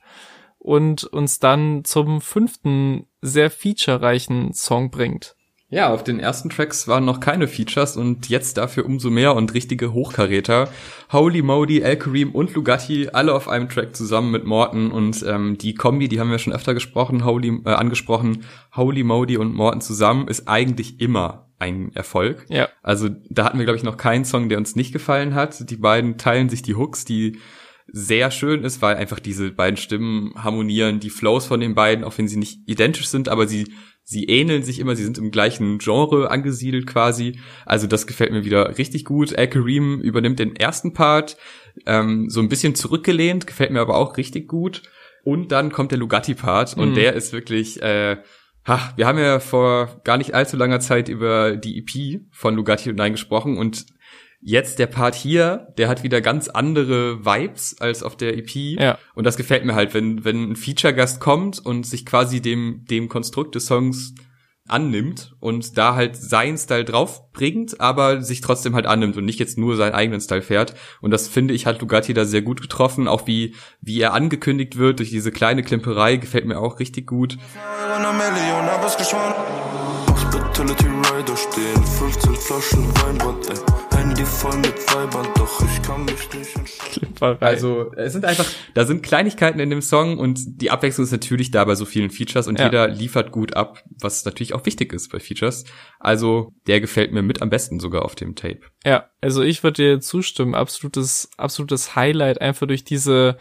und 0.62 1.04
uns 1.04 1.40
dann 1.40 1.84
zum 1.84 2.20
fünften 2.20 3.06
sehr 3.20 3.50
featurereichen 3.50 4.52
Song 4.52 4.90
bringt. 4.90 5.34
Ja, 5.68 5.92
auf 5.92 6.04
den 6.04 6.20
ersten 6.20 6.50
Tracks 6.50 6.86
waren 6.86 7.06
noch 7.06 7.18
keine 7.18 7.48
Features 7.48 7.96
und 7.96 8.28
jetzt 8.28 8.58
dafür 8.58 8.84
umso 8.84 9.08
mehr 9.08 9.34
und 9.34 9.54
richtige 9.54 9.94
Hochkaräter. 9.94 10.68
Holy 11.10 11.40
Modi, 11.40 11.80
El 11.80 11.96
Kareem 11.96 12.32
und 12.32 12.52
Lugatti, 12.52 13.08
alle 13.10 13.32
auf 13.32 13.48
einem 13.48 13.70
Track 13.70 13.96
zusammen 13.96 14.30
mit 14.30 14.44
Morton 14.44 14.92
und 14.92 15.24
ähm, 15.26 15.56
die 15.56 15.74
Kombi, 15.74 16.08
die 16.08 16.20
haben 16.20 16.30
wir 16.30 16.38
schon 16.38 16.52
öfter 16.52 16.74
gesprochen, 16.74 17.24
Holy, 17.24 17.62
äh, 17.64 17.70
angesprochen. 17.70 18.44
Holy 18.76 19.02
Modi 19.02 19.38
und 19.38 19.54
Morton 19.54 19.80
zusammen 19.80 20.28
ist 20.28 20.46
eigentlich 20.46 21.00
immer 21.00 21.48
ein 21.58 21.90
Erfolg. 21.94 22.44
Ja. 22.50 22.68
Also 22.82 23.08
da 23.30 23.44
hatten 23.44 23.58
wir, 23.58 23.64
glaube 23.64 23.78
ich, 23.78 23.84
noch 23.84 23.96
keinen 23.96 24.26
Song, 24.26 24.50
der 24.50 24.58
uns 24.58 24.76
nicht 24.76 24.92
gefallen 24.92 25.34
hat. 25.34 25.70
Die 25.70 25.76
beiden 25.76 26.18
teilen 26.18 26.50
sich 26.50 26.60
die 26.60 26.74
Hooks, 26.74 27.06
die 27.06 27.38
sehr 27.92 28.30
schön 28.30 28.64
ist, 28.64 28.80
weil 28.82 28.96
einfach 28.96 29.20
diese 29.20 29.50
beiden 29.52 29.76
Stimmen 29.76 30.32
harmonieren, 30.36 30.98
die 30.98 31.10
Flows 31.10 31.46
von 31.46 31.60
den 31.60 31.74
beiden, 31.74 32.04
auch 32.04 32.16
wenn 32.18 32.26
sie 32.28 32.38
nicht 32.38 32.60
identisch 32.66 33.06
sind, 33.06 33.28
aber 33.28 33.46
sie 33.46 33.72
sie 34.04 34.24
ähneln 34.24 34.64
sich 34.64 34.80
immer, 34.80 34.96
sie 34.96 35.04
sind 35.04 35.16
im 35.18 35.30
gleichen 35.30 35.78
Genre 35.78 36.28
angesiedelt 36.30 36.86
quasi. 36.88 37.38
Also 37.64 37.86
das 37.86 38.08
gefällt 38.08 38.32
mir 38.32 38.44
wieder 38.44 38.76
richtig 38.76 39.04
gut. 39.04 39.30
El 39.32 39.46
Kareem 39.46 40.00
übernimmt 40.00 40.40
den 40.40 40.56
ersten 40.56 40.92
Part, 40.92 41.36
ähm, 41.86 42.28
so 42.28 42.40
ein 42.40 42.48
bisschen 42.48 42.74
zurückgelehnt, 42.74 43.46
gefällt 43.46 43.70
mir 43.70 43.80
aber 43.80 43.96
auch 43.96 44.16
richtig 44.16 44.48
gut. 44.48 44.82
Und 45.22 45.52
dann 45.52 45.70
kommt 45.70 45.92
der 45.92 46.00
Lugatti-Part 46.00 46.76
und 46.76 46.90
Mhm. 46.90 46.94
der 46.94 47.12
ist 47.14 47.32
wirklich, 47.32 47.80
äh, 47.80 48.16
ha, 48.66 48.92
wir 48.96 49.06
haben 49.06 49.18
ja 49.18 49.38
vor 49.38 50.00
gar 50.02 50.18
nicht 50.18 50.34
allzu 50.34 50.56
langer 50.56 50.80
Zeit 50.80 51.08
über 51.08 51.56
die 51.56 51.78
EP 51.78 52.22
von 52.32 52.56
Lugatti 52.56 52.90
und 52.90 52.96
Nein 52.96 53.12
gesprochen 53.12 53.56
und 53.56 53.86
jetzt 54.42 54.78
der 54.78 54.88
Part 54.88 55.14
hier, 55.14 55.72
der 55.78 55.88
hat 55.88 56.02
wieder 56.02 56.20
ganz 56.20 56.48
andere 56.48 57.24
Vibes 57.24 57.80
als 57.80 58.02
auf 58.02 58.16
der 58.16 58.36
EP. 58.36 58.54
Ja. 58.54 58.98
Und 59.14 59.24
das 59.24 59.36
gefällt 59.36 59.64
mir 59.64 59.74
halt, 59.74 59.94
wenn, 59.94 60.24
wenn 60.24 60.50
ein 60.50 60.56
Feature-Gast 60.56 61.20
kommt 61.20 61.64
und 61.64 61.86
sich 61.86 62.04
quasi 62.04 62.42
dem, 62.42 62.84
dem 62.90 63.08
Konstrukt 63.08 63.54
des 63.54 63.66
Songs 63.66 64.14
annimmt 64.68 65.34
und 65.40 65.76
da 65.76 65.94
halt 65.94 66.16
seinen 66.16 66.56
Style 66.56 66.84
draufbringt, 66.84 67.80
aber 67.80 68.22
sich 68.22 68.40
trotzdem 68.40 68.74
halt 68.74 68.86
annimmt 68.86 69.16
und 69.16 69.24
nicht 69.24 69.38
jetzt 69.38 69.58
nur 69.58 69.76
seinen 69.76 69.94
eigenen 69.94 70.20
Style 70.20 70.42
fährt. 70.42 70.74
Und 71.00 71.10
das 71.10 71.28
finde 71.28 71.54
ich 71.54 71.66
hat 71.66 71.80
Lugatti 71.80 72.14
da 72.14 72.24
sehr 72.24 72.42
gut 72.42 72.60
getroffen, 72.60 73.08
auch 73.08 73.26
wie, 73.26 73.54
wie 73.80 74.00
er 74.00 74.14
angekündigt 74.14 74.76
wird 74.76 74.98
durch 74.98 75.10
diese 75.10 75.32
kleine 75.32 75.62
Klimperei, 75.62 76.16
gefällt 76.16 76.46
mir 76.46 76.58
auch 76.58 76.78
richtig 76.80 77.06
gut. 77.06 77.38
Hospitality 80.52 80.86
Rider 80.86 81.34
stehen, 81.34 81.82
15 81.82 82.34
Flaschen 82.34 82.84
Weinbrand, 83.00 83.48
ey. 83.48 83.96
Handy 83.98 84.22
voll 84.22 84.54
mit 84.58 84.74
Weibern, 84.94 85.26
doch 85.34 85.62
ich 85.62 85.82
kann 85.82 86.04
mich 86.04 86.28
nicht 86.34 86.54
entscheiden. 86.54 87.38
Also 87.40 87.90
es 87.96 88.12
sind 88.12 88.26
einfach, 88.26 88.44
da 88.74 88.84
sind 88.84 89.02
Kleinigkeiten 89.02 89.60
in 89.60 89.70
dem 89.70 89.80
Song 89.80 90.18
und 90.18 90.60
die 90.60 90.70
Abwechslung 90.70 91.06
ist 91.06 91.10
natürlich 91.12 91.52
da 91.52 91.64
bei 91.64 91.74
so 91.74 91.86
vielen 91.86 92.10
Features 92.10 92.48
und 92.48 92.58
Ja. 92.58 92.66
jeder 92.66 92.88
liefert 92.88 93.32
gut 93.32 93.56
ab, 93.56 93.82
was 93.98 94.26
natürlich 94.26 94.52
auch 94.52 94.66
wichtig 94.66 94.92
ist 94.92 95.10
bei 95.10 95.20
Features. 95.20 95.64
Also 95.98 96.52
der 96.66 96.82
gefällt 96.82 97.12
mir 97.12 97.22
mit 97.22 97.40
am 97.40 97.48
besten 97.48 97.80
sogar 97.80 98.04
auf 98.04 98.14
dem 98.14 98.34
Tape. 98.34 98.60
Ja, 98.84 99.08
also 99.22 99.40
ich 99.40 99.62
würde 99.62 99.82
dir 99.82 100.00
zustimmen. 100.00 100.54
Absolutes, 100.54 101.30
absolutes 101.38 101.96
Highlight 101.96 102.42
einfach 102.42 102.66
durch 102.66 102.84
diese, 102.84 103.38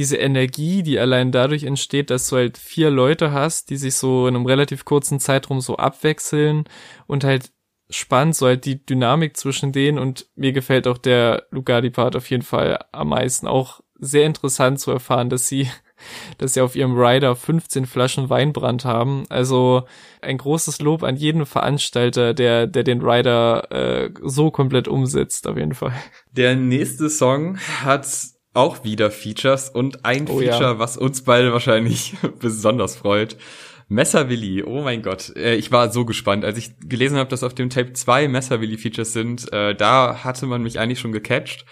diese 0.00 0.16
Energie, 0.16 0.82
die 0.82 0.98
allein 0.98 1.30
dadurch 1.30 1.64
entsteht, 1.64 2.08
dass 2.08 2.26
du 2.26 2.36
halt 2.36 2.56
vier 2.56 2.88
Leute 2.88 3.32
hast, 3.32 3.68
die 3.68 3.76
sich 3.76 3.96
so 3.96 4.26
in 4.26 4.34
einem 4.34 4.46
relativ 4.46 4.86
kurzen 4.86 5.20
Zeitraum 5.20 5.60
so 5.60 5.76
abwechseln 5.76 6.64
und 7.06 7.22
halt 7.22 7.52
spannend, 7.90 8.34
so 8.34 8.46
halt 8.46 8.64
die 8.64 8.82
Dynamik 8.82 9.36
zwischen 9.36 9.72
denen 9.72 9.98
und 9.98 10.26
mir 10.36 10.52
gefällt 10.52 10.86
auch 10.86 10.96
der 10.96 11.48
Lugardi-Part 11.50 12.16
auf 12.16 12.30
jeden 12.30 12.44
Fall 12.44 12.82
am 12.92 13.10
meisten. 13.10 13.46
Auch 13.46 13.82
sehr 13.98 14.24
interessant 14.24 14.80
zu 14.80 14.90
erfahren, 14.90 15.28
dass 15.28 15.48
sie, 15.48 15.68
dass 16.38 16.54
sie 16.54 16.62
auf 16.62 16.76
ihrem 16.76 16.98
Rider 16.98 17.36
15 17.36 17.84
Flaschen 17.84 18.30
Weinbrand 18.30 18.86
haben. 18.86 19.24
Also 19.28 19.82
ein 20.22 20.38
großes 20.38 20.80
Lob 20.80 21.02
an 21.02 21.16
jeden 21.16 21.44
Veranstalter, 21.44 22.32
der, 22.32 22.66
der 22.66 22.84
den 22.84 23.02
Rider 23.02 23.70
äh, 23.70 24.10
so 24.22 24.50
komplett 24.50 24.88
umsetzt, 24.88 25.46
auf 25.46 25.58
jeden 25.58 25.74
Fall. 25.74 25.92
Der 26.32 26.56
nächste 26.56 27.10
Song 27.10 27.58
hat 27.84 28.06
auch 28.52 28.84
wieder 28.84 29.10
Features 29.10 29.70
und 29.70 30.04
ein 30.04 30.28
Oh 30.28 30.40
ja. 30.40 30.52
Feature, 30.52 30.78
was 30.78 30.96
uns 30.96 31.22
beide 31.22 31.52
wahrscheinlich 31.52 32.14
besonders 32.40 32.96
freut. 32.96 33.36
Messerwilli, 33.88 34.62
oh 34.62 34.82
mein 34.82 35.02
Gott, 35.02 35.34
äh, 35.36 35.56
ich 35.56 35.72
war 35.72 35.90
so 35.90 36.04
gespannt, 36.04 36.44
als 36.44 36.58
ich 36.58 36.78
gelesen 36.78 37.18
habe, 37.18 37.28
dass 37.28 37.42
auf 37.42 37.54
dem 37.54 37.70
Tape 37.70 37.92
zwei 37.92 38.28
Messerwilli-Features 38.28 39.12
sind, 39.12 39.52
äh, 39.52 39.74
da 39.74 40.22
hatte 40.22 40.46
man 40.46 40.62
mich 40.62 40.78
eigentlich 40.78 41.00
schon 41.00 41.12
gecatcht. 41.12 41.64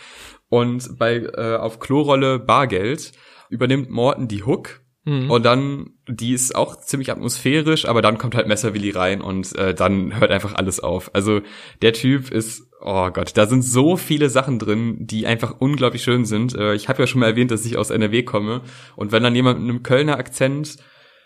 Und 0.48 0.98
bei 0.98 1.18
äh, 1.18 1.56
auf 1.56 1.78
Klorolle 1.78 2.38
Bargeld 2.38 3.12
übernimmt 3.50 3.90
Morton 3.90 4.26
die 4.26 4.44
Hook 4.44 4.80
Mhm. 5.08 5.30
und 5.30 5.42
dann, 5.46 5.90
die 6.06 6.34
ist 6.34 6.54
auch 6.54 6.76
ziemlich 6.76 7.10
atmosphärisch, 7.10 7.86
aber 7.86 8.02
dann 8.02 8.18
kommt 8.18 8.34
halt 8.34 8.46
Messerwilli 8.46 8.90
rein 8.90 9.22
und 9.22 9.56
äh, 9.56 9.74
dann 9.74 10.20
hört 10.20 10.30
einfach 10.30 10.54
alles 10.54 10.80
auf. 10.80 11.10
Also 11.14 11.40
der 11.80 11.94
Typ 11.94 12.30
ist, 12.30 12.70
oh 12.82 13.08
Gott, 13.10 13.32
da 13.34 13.46
sind 13.46 13.62
so 13.62 13.96
viele 13.96 14.28
Sachen 14.28 14.58
drin, 14.58 14.98
die 15.00 15.26
einfach 15.26 15.56
unglaublich 15.60 16.02
schön 16.02 16.26
sind. 16.26 16.54
Äh, 16.54 16.74
ich 16.74 16.90
habe 16.90 17.02
ja 17.02 17.06
schon 17.06 17.20
mal 17.20 17.28
erwähnt, 17.28 17.50
dass 17.50 17.64
ich 17.64 17.78
aus 17.78 17.88
NRW 17.88 18.22
komme 18.22 18.60
und 18.96 19.10
wenn 19.10 19.22
dann 19.22 19.34
jemand 19.34 19.60
mit 19.60 19.70
einem 19.70 19.82
Kölner 19.82 20.18
Akzent 20.18 20.76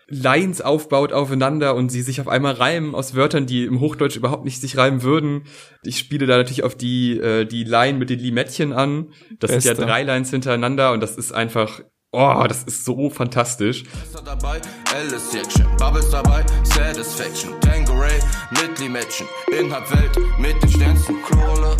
Lines 0.06 0.60
aufbaut 0.60 1.12
aufeinander 1.12 1.74
und 1.74 1.88
sie 1.88 2.02
sich 2.02 2.20
auf 2.20 2.28
einmal 2.28 2.52
reimen 2.52 2.94
aus 2.94 3.16
Wörtern, 3.16 3.46
die 3.46 3.64
im 3.64 3.80
Hochdeutsch 3.80 4.16
überhaupt 4.16 4.44
nicht 4.44 4.60
sich 4.60 4.76
reimen 4.76 5.02
würden. 5.02 5.44
Ich 5.82 5.98
spiele 5.98 6.26
da 6.26 6.36
natürlich 6.36 6.64
auf 6.64 6.76
die, 6.76 7.18
äh, 7.18 7.46
die 7.46 7.64
Line 7.64 7.98
mit 7.98 8.10
den 8.10 8.18
Limettchen 8.18 8.72
an. 8.72 9.08
Das 9.40 9.50
sind 9.50 9.64
Beste. 9.64 9.82
ja 9.82 9.88
drei 9.88 10.02
Lines 10.02 10.30
hintereinander 10.30 10.92
und 10.92 11.00
das 11.00 11.16
ist 11.16 11.32
einfach, 11.32 11.80
oh, 12.12 12.44
das 12.46 12.62
ist 12.64 12.84
so 12.84 13.10
fantastisch. 13.10 13.84
Dabei, 14.24 14.60
Alice 14.94 15.34
Action, 15.34 15.66
Bubbles 15.78 16.10
dabei, 16.10 16.44
Satisfaction, 16.62 17.54
Inhalt 19.58 19.90
Welt 19.90 20.16
mit 20.38 20.62
den 20.62 20.70
Sternsten, 20.70 21.16
voll. 21.24 21.72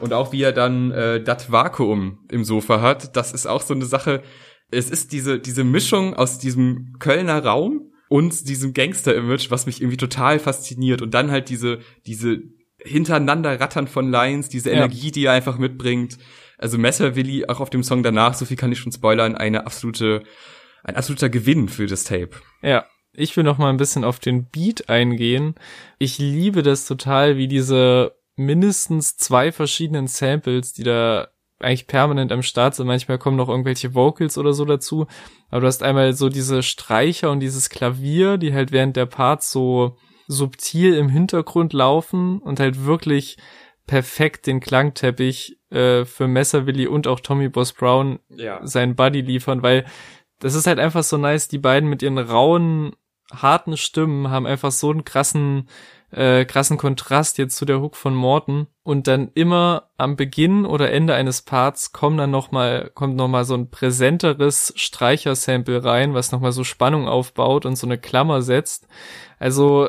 Und 0.00 0.12
auch 0.12 0.32
wie 0.32 0.42
er 0.42 0.52
dann 0.52 0.90
äh, 0.90 1.22
das 1.22 1.50
Vakuum 1.52 2.18
im 2.30 2.44
Sofa 2.44 2.80
hat, 2.80 3.16
das 3.16 3.32
ist 3.32 3.46
auch 3.46 3.62
so 3.62 3.72
eine 3.72 3.84
Sache. 3.84 4.22
Es 4.70 4.90
ist 4.90 5.12
diese, 5.12 5.38
diese 5.38 5.62
Mischung 5.64 6.14
aus 6.14 6.38
diesem 6.38 6.94
Kölner 6.98 7.44
Raum 7.44 7.92
und 8.08 8.48
diesem 8.48 8.74
Gangster-Image, 8.74 9.50
was 9.50 9.66
mich 9.66 9.80
irgendwie 9.80 9.96
total 9.98 10.38
fasziniert. 10.40 11.02
Und 11.02 11.14
dann 11.14 11.30
halt 11.30 11.48
diese, 11.48 11.78
diese 12.06 12.42
hintereinander 12.78 13.60
Rattern 13.60 13.86
von 13.86 14.10
Lines, 14.10 14.48
diese 14.48 14.70
Ja. 14.70 14.76
Energie, 14.76 15.12
die 15.12 15.26
er 15.26 15.32
einfach 15.32 15.58
mitbringt. 15.58 16.18
Also 16.62 16.78
Messerwilli, 16.78 17.46
auch 17.46 17.60
auf 17.60 17.70
dem 17.70 17.82
Song 17.82 18.02
danach, 18.02 18.34
so 18.34 18.44
viel 18.44 18.56
kann 18.56 18.70
ich 18.70 18.78
schon 18.78 18.92
spoilern, 18.92 19.34
eine 19.34 19.66
absolute, 19.66 20.22
ein 20.84 20.96
absoluter 20.96 21.28
Gewinn 21.28 21.68
für 21.68 21.86
das 21.86 22.04
Tape. 22.04 22.30
Ja, 22.62 22.86
ich 23.12 23.36
will 23.36 23.44
noch 23.44 23.58
mal 23.58 23.68
ein 23.68 23.76
bisschen 23.76 24.04
auf 24.04 24.20
den 24.20 24.46
Beat 24.46 24.88
eingehen. 24.88 25.56
Ich 25.98 26.18
liebe 26.18 26.62
das 26.62 26.86
total, 26.86 27.36
wie 27.36 27.48
diese 27.48 28.14
mindestens 28.36 29.16
zwei 29.16 29.50
verschiedenen 29.50 30.06
Samples, 30.06 30.72
die 30.72 30.84
da 30.84 31.28
eigentlich 31.58 31.86
permanent 31.86 32.30
am 32.32 32.42
Start 32.42 32.74
sind. 32.74 32.86
Manchmal 32.86 33.18
kommen 33.18 33.36
noch 33.36 33.48
irgendwelche 33.48 33.94
Vocals 33.94 34.38
oder 34.38 34.52
so 34.52 34.64
dazu. 34.64 35.06
Aber 35.50 35.62
du 35.62 35.66
hast 35.66 35.82
einmal 35.82 36.14
so 36.14 36.28
diese 36.28 36.62
Streicher 36.62 37.30
und 37.30 37.40
dieses 37.40 37.70
Klavier, 37.70 38.38
die 38.38 38.54
halt 38.54 38.72
während 38.72 38.96
der 38.96 39.06
Parts 39.06 39.50
so 39.50 39.96
subtil 40.28 40.94
im 40.94 41.08
Hintergrund 41.08 41.72
laufen 41.72 42.38
und 42.38 42.60
halt 42.60 42.84
wirklich 42.84 43.36
perfekt 43.86 44.46
den 44.46 44.60
Klangteppich 44.60 45.58
äh, 45.70 46.04
für 46.04 46.28
Messerwilli 46.28 46.86
und 46.86 47.06
auch 47.06 47.20
Tommy 47.20 47.48
Boss 47.48 47.72
Brown 47.72 48.18
Ja. 48.28 48.60
seinen 48.66 48.94
Buddy 48.96 49.20
liefern, 49.20 49.62
weil 49.62 49.84
das 50.38 50.54
ist 50.54 50.66
halt 50.66 50.78
einfach 50.78 51.02
so 51.02 51.16
nice, 51.18 51.48
die 51.48 51.58
beiden 51.58 51.88
mit 51.88 52.02
ihren 52.02 52.18
rauen, 52.18 52.96
harten 53.32 53.76
Stimmen 53.76 54.30
haben 54.30 54.46
einfach 54.46 54.72
so 54.72 54.90
einen 54.90 55.04
krassen, 55.04 55.68
äh, 56.10 56.44
krassen 56.44 56.76
Kontrast 56.76 57.38
jetzt 57.38 57.56
zu 57.56 57.64
der 57.64 57.80
Hook 57.80 57.96
von 57.96 58.14
Morton 58.14 58.66
und 58.82 59.06
dann 59.06 59.30
immer 59.34 59.90
am 59.96 60.16
Beginn 60.16 60.66
oder 60.66 60.90
Ende 60.90 61.14
eines 61.14 61.42
Parts 61.42 61.92
kommt 61.92 62.18
dann 62.18 62.30
noch 62.30 62.50
mal, 62.50 62.90
kommt 62.94 63.16
noch 63.16 63.28
mal 63.28 63.44
so 63.44 63.54
ein 63.54 63.70
präsenteres 63.70 64.74
Streichersample 64.76 65.84
rein, 65.84 66.12
was 66.12 66.32
noch 66.32 66.40
mal 66.40 66.52
so 66.52 66.64
Spannung 66.64 67.08
aufbaut 67.08 67.64
und 67.64 67.76
so 67.76 67.86
eine 67.86 67.98
Klammer 67.98 68.42
setzt. 68.42 68.88
Also 69.38 69.88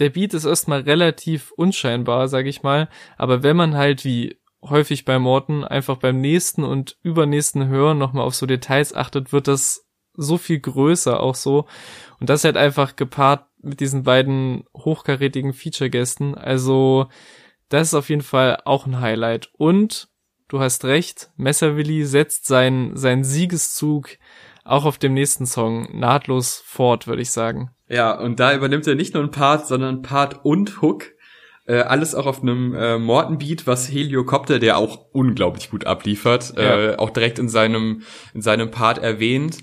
der 0.00 0.10
Beat 0.10 0.34
ist 0.34 0.46
erstmal 0.46 0.80
relativ 0.80 1.52
unscheinbar, 1.52 2.28
sag 2.28 2.46
ich 2.46 2.62
mal, 2.62 2.88
aber 3.16 3.42
wenn 3.42 3.56
man 3.56 3.76
halt 3.76 4.04
wie 4.04 4.40
häufig 4.62 5.04
bei 5.04 5.18
Morten 5.18 5.64
einfach 5.64 5.96
beim 5.96 6.20
nächsten 6.20 6.64
und 6.64 6.98
übernächsten 7.02 7.68
Hören 7.68 7.98
nochmal 7.98 8.24
auf 8.24 8.34
so 8.34 8.46
Details 8.46 8.94
achtet, 8.94 9.32
wird 9.32 9.48
das 9.48 9.86
so 10.14 10.36
viel 10.36 10.60
größer 10.60 11.20
auch 11.20 11.34
so. 11.34 11.66
Und 12.18 12.28
das 12.28 12.44
halt 12.44 12.56
einfach 12.56 12.96
gepaart 12.96 13.46
mit 13.62 13.80
diesen 13.80 14.02
beiden 14.02 14.64
hochkarätigen 14.76 15.52
Feature-Gästen. 15.52 16.34
Also, 16.34 17.08
das 17.68 17.88
ist 17.88 17.94
auf 17.94 18.08
jeden 18.08 18.22
Fall 18.22 18.60
auch 18.64 18.86
ein 18.86 19.00
Highlight. 19.00 19.50
Und 19.56 20.08
du 20.48 20.60
hast 20.60 20.84
recht, 20.84 21.30
Messerwilli 21.36 22.04
setzt 22.04 22.46
seinen, 22.46 22.96
seinen 22.96 23.24
Siegeszug 23.24 24.18
auch 24.64 24.84
auf 24.84 24.98
dem 24.98 25.14
nächsten 25.14 25.46
Song 25.46 25.88
nahtlos 25.98 26.62
fort, 26.64 27.06
würde 27.06 27.22
ich 27.22 27.30
sagen. 27.30 27.70
Ja, 27.88 28.18
und 28.18 28.38
da 28.38 28.54
übernimmt 28.54 28.86
er 28.86 28.94
nicht 28.94 29.14
nur 29.14 29.22
ein 29.22 29.30
Part, 29.30 29.66
sondern 29.66 30.02
Part 30.02 30.44
und 30.44 30.80
Hook. 30.80 31.06
Äh, 31.66 31.82
alles 31.82 32.14
auch 32.14 32.26
auf 32.26 32.42
einem 32.42 32.74
äh, 32.74 32.98
Morton-Beat, 32.98 33.66
was 33.66 33.90
Heliocopter, 33.90 34.58
der 34.58 34.78
auch 34.78 35.06
unglaublich 35.12 35.70
gut 35.70 35.86
abliefert, 35.86 36.54
ja. 36.56 36.92
äh, 36.92 36.96
auch 36.96 37.10
direkt 37.10 37.38
in 37.38 37.48
seinem, 37.48 38.02
in 38.34 38.42
seinem 38.42 38.70
Part 38.70 38.98
erwähnt. 38.98 39.58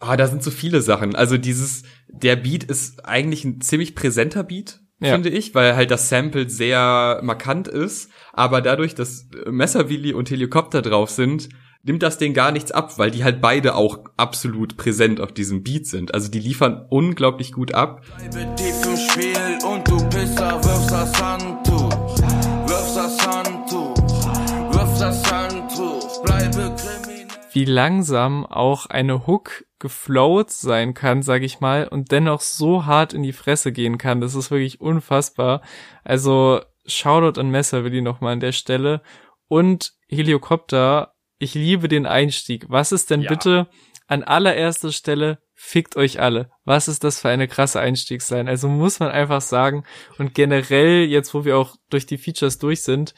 Ah, 0.00 0.16
da 0.16 0.26
sind 0.26 0.42
so 0.42 0.50
viele 0.50 0.80
Sachen. 0.80 1.16
Also 1.16 1.38
dieses, 1.38 1.84
der 2.08 2.36
Beat 2.36 2.64
ist 2.64 3.04
eigentlich 3.04 3.44
ein 3.44 3.60
ziemlich 3.60 3.94
präsenter 3.94 4.44
Beat, 4.44 4.80
ja. 5.00 5.12
finde 5.12 5.28
ich, 5.28 5.54
weil 5.54 5.74
halt 5.74 5.90
das 5.90 6.08
Sample 6.08 6.48
sehr 6.48 7.20
markant 7.22 7.66
ist. 7.66 8.10
Aber 8.32 8.60
dadurch, 8.60 8.94
dass 8.94 9.28
Messerwilli 9.46 10.12
und 10.12 10.30
Helikopter 10.30 10.82
drauf 10.82 11.10
sind, 11.10 11.48
nimmt 11.82 12.02
das 12.02 12.18
denen 12.18 12.34
gar 12.34 12.52
nichts 12.52 12.72
ab, 12.72 12.98
weil 12.98 13.10
die 13.10 13.24
halt 13.24 13.40
beide 13.40 13.74
auch 13.74 13.98
absolut 14.16 14.76
präsent 14.76 15.20
auf 15.20 15.32
diesem 15.32 15.62
Beat 15.62 15.86
sind. 15.86 16.14
Also 16.14 16.30
die 16.30 16.40
liefern 16.40 16.86
unglaublich 16.88 17.52
gut 17.52 17.74
ab. 17.74 18.02
Wie 27.52 27.64
langsam 27.64 28.46
auch 28.46 28.86
eine 28.86 29.26
Hook 29.26 29.64
geflowt 29.78 30.50
sein 30.50 30.94
kann, 30.94 31.22
sag 31.22 31.42
ich 31.42 31.60
mal, 31.60 31.86
und 31.88 32.12
dennoch 32.12 32.40
so 32.40 32.86
hart 32.86 33.14
in 33.14 33.22
die 33.22 33.32
Fresse 33.32 33.72
gehen 33.72 33.98
kann. 33.98 34.20
Das 34.20 34.34
ist 34.34 34.50
wirklich 34.50 34.80
unfassbar. 34.80 35.62
Also 36.04 36.60
Shoutout 36.86 37.40
an 37.40 37.50
Messer 37.50 37.84
will 37.84 37.94
ich 37.94 38.02
nochmal 38.02 38.32
an 38.34 38.40
der 38.40 38.52
Stelle. 38.52 39.02
Und 39.46 39.92
Helikopter 40.08 41.14
ich 41.38 41.54
liebe 41.54 41.88
den 41.88 42.06
Einstieg. 42.06 42.66
Was 42.68 42.92
ist 42.92 43.10
denn 43.10 43.22
ja. 43.22 43.28
bitte 43.28 43.68
an 44.08 44.24
allererster 44.24 44.90
Stelle 44.90 45.38
fickt 45.54 45.96
euch 45.96 46.20
alle. 46.20 46.50
Was 46.64 46.88
ist 46.88 47.04
das 47.04 47.20
für 47.20 47.28
eine 47.28 47.48
krasse 47.48 47.80
Einstiegsline? 47.80 48.48
Also 48.48 48.68
muss 48.68 49.00
man 49.00 49.10
einfach 49.10 49.40
sagen 49.40 49.84
und 50.16 50.32
generell 50.32 51.04
jetzt, 51.04 51.34
wo 51.34 51.44
wir 51.44 51.58
auch 51.58 51.76
durch 51.90 52.06
die 52.06 52.16
Features 52.16 52.58
durch 52.58 52.82
sind, 52.82 53.12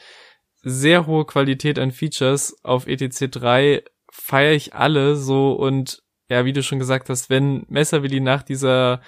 sehr 0.63 1.07
hohe 1.07 1.25
Qualität 1.25 1.79
an 1.79 1.91
Features 1.91 2.55
auf 2.63 2.87
ETC 2.87 3.31
3 3.31 3.83
feiere 4.11 4.53
ich 4.53 4.73
alle 4.73 5.15
so 5.15 5.53
und 5.53 6.03
ja, 6.29 6.43
wie 6.43 6.53
du 6.53 6.63
schon 6.63 6.79
gesagt 6.79 7.09
hast, 7.09 7.29
wenn 7.29 7.65
Messerwilli 7.69 8.19
nach 8.19 8.43
dieser 8.43 9.01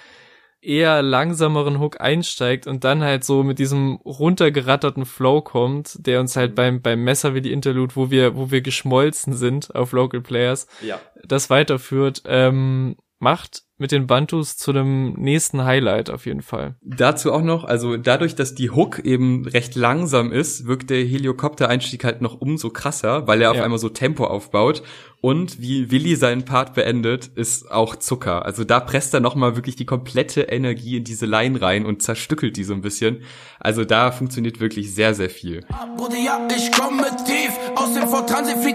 eher 0.64 1.02
langsameren 1.02 1.78
Hook 1.78 2.00
einsteigt 2.00 2.66
und 2.66 2.84
dann 2.84 3.02
halt 3.02 3.24
so 3.24 3.42
mit 3.42 3.58
diesem 3.58 3.96
runtergeratterten 4.04 5.04
Flow 5.04 5.42
kommt, 5.42 6.06
der 6.06 6.20
uns 6.20 6.36
halt 6.36 6.54
beim, 6.54 6.80
beim 6.82 7.04
Messer 7.04 7.34
wie 7.34 7.42
die 7.42 7.52
Interlude, 7.52 7.96
wo 7.96 8.10
wir, 8.10 8.36
wo 8.36 8.50
wir 8.50 8.60
geschmolzen 8.60 9.34
sind 9.34 9.74
auf 9.74 9.92
Local 9.92 10.20
Players, 10.20 10.66
ja. 10.80 11.00
das 11.24 11.50
weiterführt, 11.50 12.22
ähm, 12.26 12.96
macht 13.18 13.62
mit 13.76 13.90
den 13.90 14.06
Bantus 14.06 14.56
zu 14.56 14.70
einem 14.70 15.14
nächsten 15.14 15.64
Highlight 15.64 16.08
auf 16.08 16.26
jeden 16.26 16.42
Fall. 16.42 16.76
Dazu 16.82 17.32
auch 17.32 17.42
noch, 17.42 17.64
also 17.64 17.96
dadurch, 17.96 18.36
dass 18.36 18.54
die 18.54 18.70
Hook 18.70 19.00
eben 19.00 19.46
recht 19.46 19.74
langsam 19.74 20.30
ist, 20.30 20.66
wirkt 20.66 20.90
der 20.90 21.04
Helikopter-Einstieg 21.04 22.04
halt 22.04 22.20
noch 22.20 22.40
umso 22.40 22.70
krasser, 22.70 23.26
weil 23.26 23.42
er 23.42 23.50
auf 23.50 23.56
ja. 23.56 23.64
einmal 23.64 23.80
so 23.80 23.88
Tempo 23.88 24.26
aufbaut 24.26 24.82
und 25.24 25.58
wie 25.58 25.90
Willi 25.90 26.16
seinen 26.16 26.44
Part 26.44 26.74
beendet, 26.74 27.28
ist 27.34 27.70
auch 27.70 27.96
Zucker. 27.96 28.44
Also 28.44 28.62
da 28.62 28.78
presst 28.78 29.14
er 29.14 29.20
nochmal 29.20 29.56
wirklich 29.56 29.74
die 29.74 29.86
komplette 29.86 30.42
Energie 30.42 30.98
in 30.98 31.04
diese 31.04 31.24
Line 31.24 31.62
rein 31.62 31.86
und 31.86 32.02
zerstückelt 32.02 32.58
die 32.58 32.64
so 32.64 32.74
ein 32.74 32.82
bisschen. 32.82 33.22
Also 33.58 33.86
da 33.86 34.12
funktioniert 34.12 34.60
wirklich 34.60 34.94
sehr, 34.94 35.14
sehr 35.14 35.30
viel. 35.30 35.64
Bruder, 35.96 36.18
ja, 36.18 36.46
ich 36.54 36.70
komme 36.72 37.04
tief 37.24 37.58
aus 37.74 37.94
dem 37.94 38.02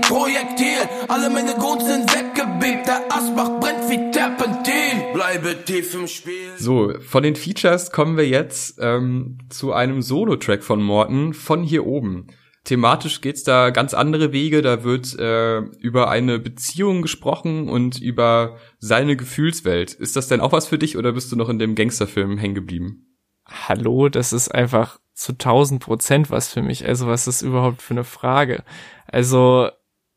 Projektil. 0.01 0.89
Alle 1.07 1.29
meine 1.29 1.53
Guns 1.53 1.85
sind 1.85 2.11
weggebebt, 2.15 2.87
der 2.87 3.03
Asbach 3.11 3.59
brennt 3.59 3.87
wie 3.87 4.09
Terpentin. 4.09 5.13
Bleibe 5.13 5.55
tief 5.65 5.93
im 5.93 6.07
Spiel. 6.07 6.33
So, 6.57 6.95
von 6.99 7.21
den 7.21 7.35
Features 7.35 7.91
kommen 7.91 8.17
wir 8.17 8.27
jetzt 8.27 8.79
ähm, 8.81 9.37
zu 9.49 9.71
einem 9.71 10.01
Solo-Track 10.01 10.63
von 10.63 10.81
Morton 10.81 11.35
von 11.35 11.61
hier 11.61 11.85
oben. 11.85 12.25
Thematisch 12.69 13.21
geht's 13.21 13.43
da 13.43 13.71
ganz 13.71 13.95
andere 13.95 14.31
Wege. 14.31 14.61
Da 14.61 14.83
wird 14.83 15.17
äh, 15.17 15.57
über 15.57 16.11
eine 16.11 16.37
Beziehung 16.37 17.01
gesprochen 17.01 17.67
und 17.67 17.99
über 17.99 18.57
seine 18.77 19.15
Gefühlswelt. 19.15 19.95
Ist 19.95 20.15
das 20.15 20.27
denn 20.27 20.39
auch 20.39 20.51
was 20.51 20.67
für 20.67 20.77
dich 20.77 20.95
oder 20.95 21.13
bist 21.13 21.31
du 21.31 21.35
noch 21.35 21.49
in 21.49 21.57
dem 21.57 21.73
Gangsterfilm 21.73 22.37
hängen 22.37 22.53
geblieben? 22.53 23.07
Hallo, 23.47 24.07
das 24.07 24.33
ist 24.33 24.53
einfach 24.53 24.99
zu 25.15 25.35
tausend 25.35 25.81
Prozent 25.81 26.29
was 26.29 26.53
für 26.53 26.61
mich. 26.61 26.85
Also 26.85 27.07
was 27.07 27.25
ist 27.25 27.41
überhaupt 27.41 27.81
für 27.81 27.95
eine 27.95 28.03
Frage? 28.03 28.63
Also 29.07 29.71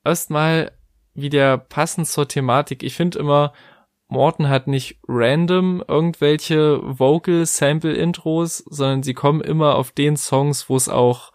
erstmal 0.05 0.73
wieder 1.15 1.57
passend 1.57 2.07
zur 2.07 2.29
Thematik. 2.29 2.83
Ich 2.83 2.97
finde 2.97 3.19
immer, 3.19 3.55
Morton 4.09 4.51
hat 4.51 4.67
nicht 4.67 4.99
random 5.09 5.83
irgendwelche 5.89 6.83
Vocal 6.83 7.47
Sample 7.47 7.95
Intros, 7.95 8.59
sondern 8.59 9.03
sie 9.03 9.15
kommen 9.15 9.41
immer 9.41 9.77
auf 9.77 9.91
den 9.91 10.19
Songs, 10.19 10.69
wo 10.69 10.77
es 10.77 10.91
auch 10.91 11.33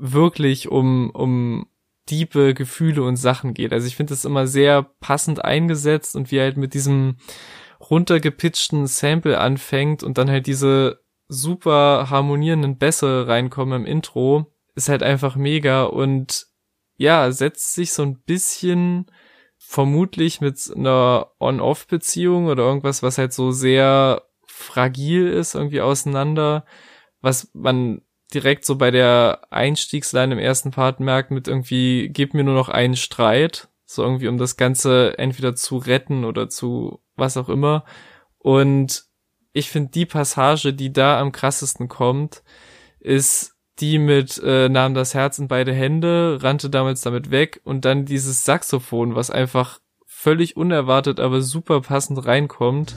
wirklich 0.00 0.68
um, 0.68 1.10
um 1.10 1.66
diepe 2.08 2.54
Gefühle 2.54 3.02
und 3.04 3.16
Sachen 3.16 3.54
geht. 3.54 3.72
Also 3.72 3.86
ich 3.86 3.96
finde 3.96 4.12
das 4.12 4.24
immer 4.24 4.46
sehr 4.46 4.82
passend 4.82 5.44
eingesetzt 5.44 6.16
und 6.16 6.30
wie 6.32 6.40
halt 6.40 6.56
mit 6.56 6.74
diesem 6.74 7.16
runtergepitchten 7.78 8.86
Sample 8.86 9.38
anfängt 9.38 10.02
und 10.02 10.18
dann 10.18 10.30
halt 10.30 10.46
diese 10.46 11.00
super 11.28 12.08
harmonierenden 12.10 12.78
Bässe 12.78 13.28
reinkommen 13.28 13.82
im 13.82 13.86
Intro, 13.86 14.52
ist 14.74 14.88
halt 14.88 15.02
einfach 15.02 15.36
mega 15.36 15.84
und 15.84 16.46
ja, 16.96 17.30
setzt 17.30 17.74
sich 17.74 17.92
so 17.92 18.02
ein 18.02 18.20
bisschen 18.22 19.06
vermutlich 19.56 20.40
mit 20.40 20.58
einer 20.74 21.28
On-Off-Beziehung 21.38 22.46
oder 22.46 22.64
irgendwas, 22.64 23.02
was 23.02 23.18
halt 23.18 23.32
so 23.32 23.52
sehr 23.52 24.22
fragil 24.46 25.28
ist, 25.28 25.54
irgendwie 25.54 25.80
auseinander, 25.80 26.64
was 27.20 27.50
man 27.54 28.02
direkt 28.30 28.64
so 28.64 28.76
bei 28.76 28.90
der 28.90 29.42
Einstiegsline 29.50 30.32
im 30.32 30.38
ersten 30.38 30.70
Part 30.70 31.00
merkt 31.00 31.30
mit 31.30 31.48
irgendwie, 31.48 32.08
gib 32.08 32.34
mir 32.34 32.44
nur 32.44 32.54
noch 32.54 32.68
einen 32.68 32.96
Streit, 32.96 33.68
so 33.84 34.02
irgendwie 34.02 34.28
um 34.28 34.38
das 34.38 34.56
Ganze 34.56 35.18
entweder 35.18 35.54
zu 35.54 35.76
retten 35.76 36.24
oder 36.24 36.48
zu 36.48 37.00
was 37.16 37.36
auch 37.36 37.48
immer. 37.48 37.84
Und 38.38 39.04
ich 39.52 39.70
finde 39.70 39.90
die 39.90 40.06
Passage, 40.06 40.72
die 40.72 40.92
da 40.92 41.20
am 41.20 41.32
krassesten 41.32 41.88
kommt, 41.88 42.42
ist 43.00 43.56
die 43.80 43.98
mit 43.98 44.40
äh, 44.44 44.68
nahm 44.68 44.94
das 44.94 45.14
Herz 45.14 45.38
in 45.38 45.48
beide 45.48 45.72
Hände, 45.72 46.38
rannte 46.42 46.70
damals 46.70 47.00
damit 47.00 47.30
weg 47.30 47.60
und 47.64 47.84
dann 47.84 48.04
dieses 48.04 48.44
Saxophon, 48.44 49.14
was 49.14 49.30
einfach 49.30 49.80
völlig 50.06 50.56
unerwartet, 50.56 51.18
aber 51.18 51.40
super 51.40 51.80
passend 51.80 52.26
reinkommt. 52.26 52.94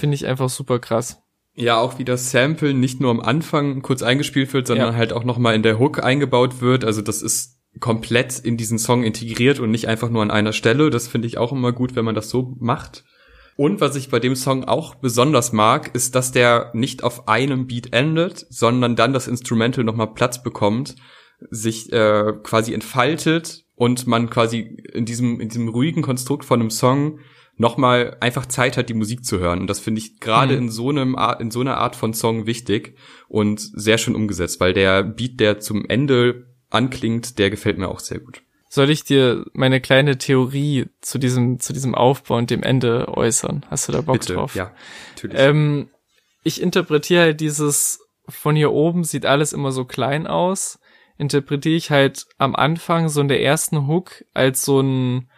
Finde 0.00 0.16
ich 0.16 0.26
einfach 0.26 0.48
super 0.48 0.78
krass. 0.78 1.22
Ja, 1.54 1.78
auch 1.78 1.98
wie 1.98 2.04
das 2.04 2.30
Sample 2.30 2.74
nicht 2.74 3.00
nur 3.00 3.10
am 3.10 3.20
Anfang 3.20 3.82
kurz 3.82 4.02
eingespielt 4.02 4.52
wird, 4.52 4.66
sondern 4.66 4.92
ja. 4.92 4.96
halt 4.96 5.12
auch 5.12 5.24
nochmal 5.24 5.54
in 5.54 5.62
der 5.62 5.78
Hook 5.78 6.02
eingebaut 6.02 6.60
wird. 6.60 6.84
Also 6.84 7.02
das 7.02 7.22
ist 7.22 7.58
komplett 7.78 8.38
in 8.38 8.56
diesen 8.56 8.78
Song 8.78 9.04
integriert 9.04 9.60
und 9.60 9.70
nicht 9.70 9.86
einfach 9.86 10.10
nur 10.10 10.22
an 10.22 10.30
einer 10.30 10.52
Stelle. 10.52 10.90
Das 10.90 11.06
finde 11.06 11.28
ich 11.28 11.38
auch 11.38 11.52
immer 11.52 11.72
gut, 11.72 11.94
wenn 11.94 12.04
man 12.04 12.14
das 12.14 12.30
so 12.30 12.56
macht. 12.58 13.04
Und 13.56 13.80
was 13.80 13.94
ich 13.94 14.08
bei 14.08 14.20
dem 14.20 14.36
Song 14.36 14.64
auch 14.64 14.94
besonders 14.94 15.52
mag, 15.52 15.94
ist, 15.94 16.14
dass 16.14 16.32
der 16.32 16.70
nicht 16.72 17.04
auf 17.04 17.28
einem 17.28 17.66
Beat 17.66 17.92
endet, 17.92 18.46
sondern 18.48 18.96
dann 18.96 19.12
das 19.12 19.28
Instrumental 19.28 19.84
nochmal 19.84 20.14
Platz 20.14 20.42
bekommt, 20.42 20.96
sich 21.50 21.92
äh, 21.92 22.32
quasi 22.42 22.72
entfaltet 22.72 23.64
und 23.74 24.06
man 24.06 24.30
quasi 24.30 24.60
in 24.92 25.04
diesem, 25.04 25.40
in 25.40 25.48
diesem 25.48 25.68
ruhigen 25.68 26.02
Konstrukt 26.02 26.44
von 26.44 26.60
einem 26.60 26.70
Song 26.70 27.18
nochmal 27.60 28.16
einfach 28.20 28.46
Zeit 28.46 28.78
hat, 28.78 28.88
die 28.88 28.94
Musik 28.94 29.22
zu 29.22 29.38
hören. 29.38 29.60
Und 29.60 29.66
das 29.66 29.80
finde 29.80 30.00
ich 30.00 30.18
gerade 30.18 30.54
mhm. 30.54 30.62
in 30.62 30.68
so 30.70 30.88
einem 30.88 31.16
in 31.38 31.50
so 31.50 31.60
einer 31.60 31.76
Art 31.76 31.94
von 31.94 32.14
Song 32.14 32.46
wichtig 32.46 32.96
und 33.28 33.60
sehr 33.60 33.98
schön 33.98 34.14
umgesetzt, 34.14 34.60
weil 34.60 34.72
der 34.72 35.02
Beat, 35.02 35.38
der 35.40 35.60
zum 35.60 35.84
Ende 35.86 36.46
anklingt, 36.70 37.38
der 37.38 37.50
gefällt 37.50 37.76
mir 37.76 37.88
auch 37.88 38.00
sehr 38.00 38.18
gut. 38.18 38.40
Soll 38.70 38.88
ich 38.88 39.04
dir 39.04 39.44
meine 39.52 39.80
kleine 39.80 40.16
Theorie 40.16 40.86
zu 41.02 41.18
diesem, 41.18 41.60
zu 41.60 41.74
diesem 41.74 41.94
Aufbau 41.94 42.36
und 42.38 42.50
dem 42.50 42.62
Ende 42.62 43.08
äußern? 43.08 43.66
Hast 43.68 43.88
du 43.88 43.92
da 43.92 44.00
Bock 44.00 44.20
Bitte, 44.20 44.34
drauf? 44.34 44.54
Ja, 44.54 44.72
natürlich. 45.10 45.38
Ähm, 45.38 45.90
ich 46.44 46.62
interpretiere 46.62 47.22
halt 47.22 47.40
dieses 47.40 48.00
von 48.26 48.56
hier 48.56 48.72
oben 48.72 49.04
sieht 49.04 49.26
alles 49.26 49.52
immer 49.52 49.72
so 49.72 49.84
klein 49.84 50.26
aus. 50.26 50.78
interpretiere 51.18 51.76
ich 51.76 51.90
halt 51.90 52.26
am 52.38 52.54
Anfang 52.56 53.10
so 53.10 53.20
in 53.20 53.28
der 53.28 53.42
ersten 53.42 53.86
Hook 53.86 54.24
als 54.32 54.64
so 54.64 54.80
ein 54.80 55.28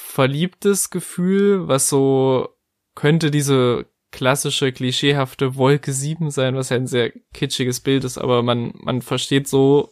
verliebtes 0.00 0.90
Gefühl, 0.90 1.66
was 1.66 1.88
so 1.88 2.48
könnte 2.94 3.30
diese 3.30 3.86
klassische, 4.12 4.72
klischeehafte 4.72 5.56
Wolke 5.56 5.92
7 5.92 6.30
sein, 6.30 6.54
was 6.54 6.70
ja 6.70 6.76
ein 6.76 6.86
sehr 6.86 7.12
kitschiges 7.34 7.80
Bild 7.80 8.04
ist, 8.04 8.16
aber 8.16 8.42
man, 8.42 8.72
man 8.74 9.02
versteht 9.02 9.48
so, 9.48 9.90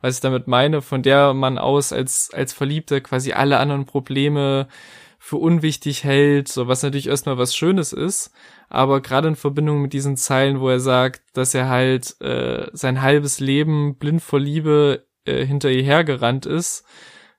was 0.00 0.14
ich 0.16 0.20
damit 0.20 0.46
meine, 0.46 0.82
von 0.82 1.02
der 1.02 1.34
man 1.34 1.58
aus 1.58 1.92
als, 1.92 2.30
als 2.32 2.52
Verliebter 2.52 3.00
quasi 3.00 3.32
alle 3.32 3.58
anderen 3.58 3.86
Probleme 3.86 4.68
für 5.18 5.36
unwichtig 5.36 6.04
hält, 6.04 6.48
so 6.48 6.68
was 6.68 6.82
natürlich 6.82 7.08
erstmal 7.08 7.36
was 7.36 7.54
Schönes 7.54 7.92
ist, 7.92 8.32
aber 8.68 9.02
gerade 9.02 9.28
in 9.28 9.36
Verbindung 9.36 9.82
mit 9.82 9.92
diesen 9.92 10.16
Zeilen, 10.16 10.60
wo 10.60 10.68
er 10.68 10.80
sagt, 10.80 11.22
dass 11.34 11.54
er 11.54 11.68
halt 11.68 12.18
äh, 12.20 12.68
sein 12.72 13.02
halbes 13.02 13.40
Leben 13.40 13.96
blind 13.96 14.22
vor 14.22 14.40
Liebe 14.40 15.06
äh, 15.24 15.44
hinter 15.44 15.70
ihr 15.70 15.82
hergerannt 15.82 16.46
ist, 16.46 16.84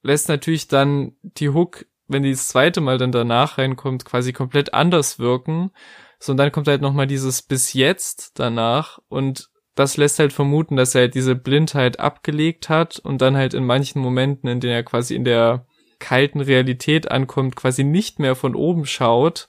lässt 0.04 0.30
natürlich 0.30 0.68
dann 0.68 1.14
die 1.24 1.50
Hook, 1.50 1.86
wenn 2.12 2.24
die 2.24 2.32
das 2.32 2.48
zweite 2.48 2.82
Mal 2.82 2.98
dann 2.98 3.12
danach 3.12 3.58
reinkommt, 3.58 4.06
quasi 4.06 4.34
komplett 4.34 4.74
anders 4.74 5.20
wirken. 5.20 5.72
So, 6.20 6.34
und 6.34 6.38
dann 6.38 6.52
kommt 6.52 6.68
halt 6.68 6.82
nochmal 6.82 7.08
dieses 7.08 7.42
bis 7.42 7.74
jetzt 7.74 8.40
danach 8.40 9.00
und 9.10 9.50
das 9.76 9.98
lässt 9.98 10.20
halt 10.20 10.34
vermuten, 10.34 10.76
dass 10.76 10.96
er 10.96 11.02
halt 11.02 11.16
diese 11.16 11.36
Blindheit 11.36 12.00
abgelegt 12.00 12.70
hat 12.70 13.00
und 13.00 13.22
dann 13.22 13.38
halt 13.38 13.54
in 13.54 13.66
manchen 13.66 14.02
Momenten, 14.02 14.50
in 14.50 14.60
denen 14.60 14.74
er 14.74 14.84
quasi 14.84 15.16
in 15.16 15.24
der 15.24 15.66
kalten 16.00 16.42
Realität 16.42 17.10
ankommt, 17.10 17.56
quasi 17.56 17.84
nicht 17.84 18.20
mehr 18.20 18.36
von 18.36 18.56
oben 18.56 18.86
schaut, 18.86 19.48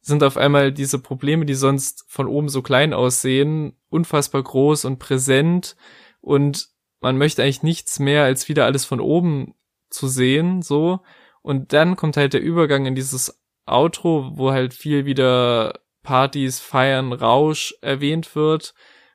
sind 0.00 0.22
auf 0.22 0.36
einmal 0.36 0.72
diese 0.72 0.98
Probleme, 0.98 1.44
die 1.44 1.54
sonst 1.54 2.04
von 2.08 2.26
oben 2.26 2.48
so 2.48 2.62
klein 2.62 2.94
aussehen, 2.94 3.76
unfassbar 3.88 4.42
groß 4.42 4.84
und 4.84 4.98
präsent 4.98 5.76
und 6.20 6.68
man 7.00 7.18
möchte 7.18 7.42
eigentlich 7.42 7.62
nichts 7.62 7.98
mehr 7.98 8.24
als 8.24 8.48
wieder 8.48 8.66
alles 8.66 8.84
von 8.84 9.00
oben 9.00 9.54
zu 9.88 10.06
sehen, 10.06 10.62
so. 10.62 11.00
Und 11.42 11.72
dann 11.72 11.96
kommt 11.96 12.16
halt 12.16 12.34
der 12.34 12.42
Übergang 12.42 12.86
in 12.86 12.94
dieses 12.94 13.40
Outro, 13.66 14.32
wo 14.34 14.50
halt 14.52 14.74
viel 14.74 15.06
wieder 15.06 15.80
Partys, 16.02 16.60
Feiern, 16.60 17.12
Rausch 17.12 17.74
erwähnt 17.82 18.34
wird, 18.34 18.74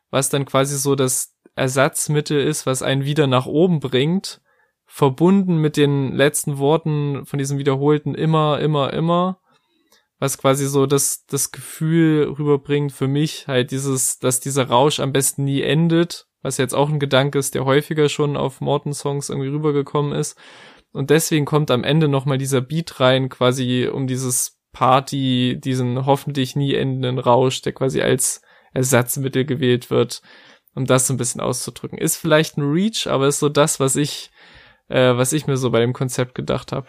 was 0.09 0.29
dann 0.29 0.45
quasi 0.45 0.77
so 0.77 0.95
das 0.95 1.35
Ersatzmittel 1.55 2.39
ist, 2.41 2.65
was 2.65 2.81
einen 2.81 3.05
wieder 3.05 3.27
nach 3.27 3.45
oben 3.45 3.79
bringt 3.79 4.41
verbunden 4.85 5.57
mit 5.57 5.77
den 5.77 6.13
letzten 6.13 6.57
Worten 6.57 7.25
von 7.25 7.39
diesem 7.39 7.57
wiederholten 7.57 8.15
immer, 8.15 8.59
immer, 8.59 8.93
immer, 8.93 9.39
was 10.19 10.37
quasi 10.37 10.67
so 10.67 10.85
das, 10.85 11.25
das 11.25 11.51
Gefühl 11.51 12.33
rüberbringt 12.37 12.91
für 12.91 13.07
mich, 13.07 13.47
halt 13.47 13.71
dieses, 13.71 14.19
dass 14.19 14.39
dieser 14.39 14.69
Rausch 14.69 14.99
am 14.99 15.11
besten 15.11 15.43
nie 15.43 15.61
endet, 15.61 16.27
was 16.41 16.57
jetzt 16.57 16.73
auch 16.73 16.89
ein 16.89 16.99
Gedanke 16.99 17.39
ist, 17.39 17.55
der 17.55 17.65
häufiger 17.65 18.07
schon 18.07 18.37
auf 18.37 18.61
Morton-Songs 18.61 19.29
irgendwie 19.29 19.49
rübergekommen 19.49 20.13
ist. 20.13 20.37
Und 20.95 21.09
deswegen 21.09 21.43
kommt 21.43 21.71
am 21.71 21.83
Ende 21.83 22.07
nochmal 22.07 22.37
dieser 22.37 22.61
Beat 22.61 23.01
rein, 23.01 23.27
quasi 23.27 23.89
um 23.91 24.07
dieses 24.07 24.61
Party, 24.71 25.59
diesen 25.61 26.05
hoffentlich 26.05 26.55
nie 26.55 26.73
endenden 26.73 27.19
Rausch, 27.19 27.61
der 27.61 27.73
quasi 27.73 28.01
als 28.01 28.41
Ersatzmittel 28.73 29.43
gewählt 29.43 29.89
wird, 29.89 30.21
um 30.73 30.85
das 30.85 31.05
so 31.05 31.13
ein 31.13 31.17
bisschen 31.17 31.41
auszudrücken. 31.41 31.97
Ist 31.97 32.15
vielleicht 32.15 32.57
ein 32.57 32.63
Reach, 32.63 33.07
aber 33.07 33.27
ist 33.27 33.39
so 33.39 33.49
das, 33.49 33.81
was 33.81 33.97
ich 33.97 34.31
äh, 34.87 35.17
was 35.17 35.33
ich 35.33 35.47
mir 35.47 35.57
so 35.57 35.69
bei 35.69 35.81
dem 35.81 35.91
Konzept 35.91 36.33
gedacht 36.33 36.71
habe. 36.71 36.87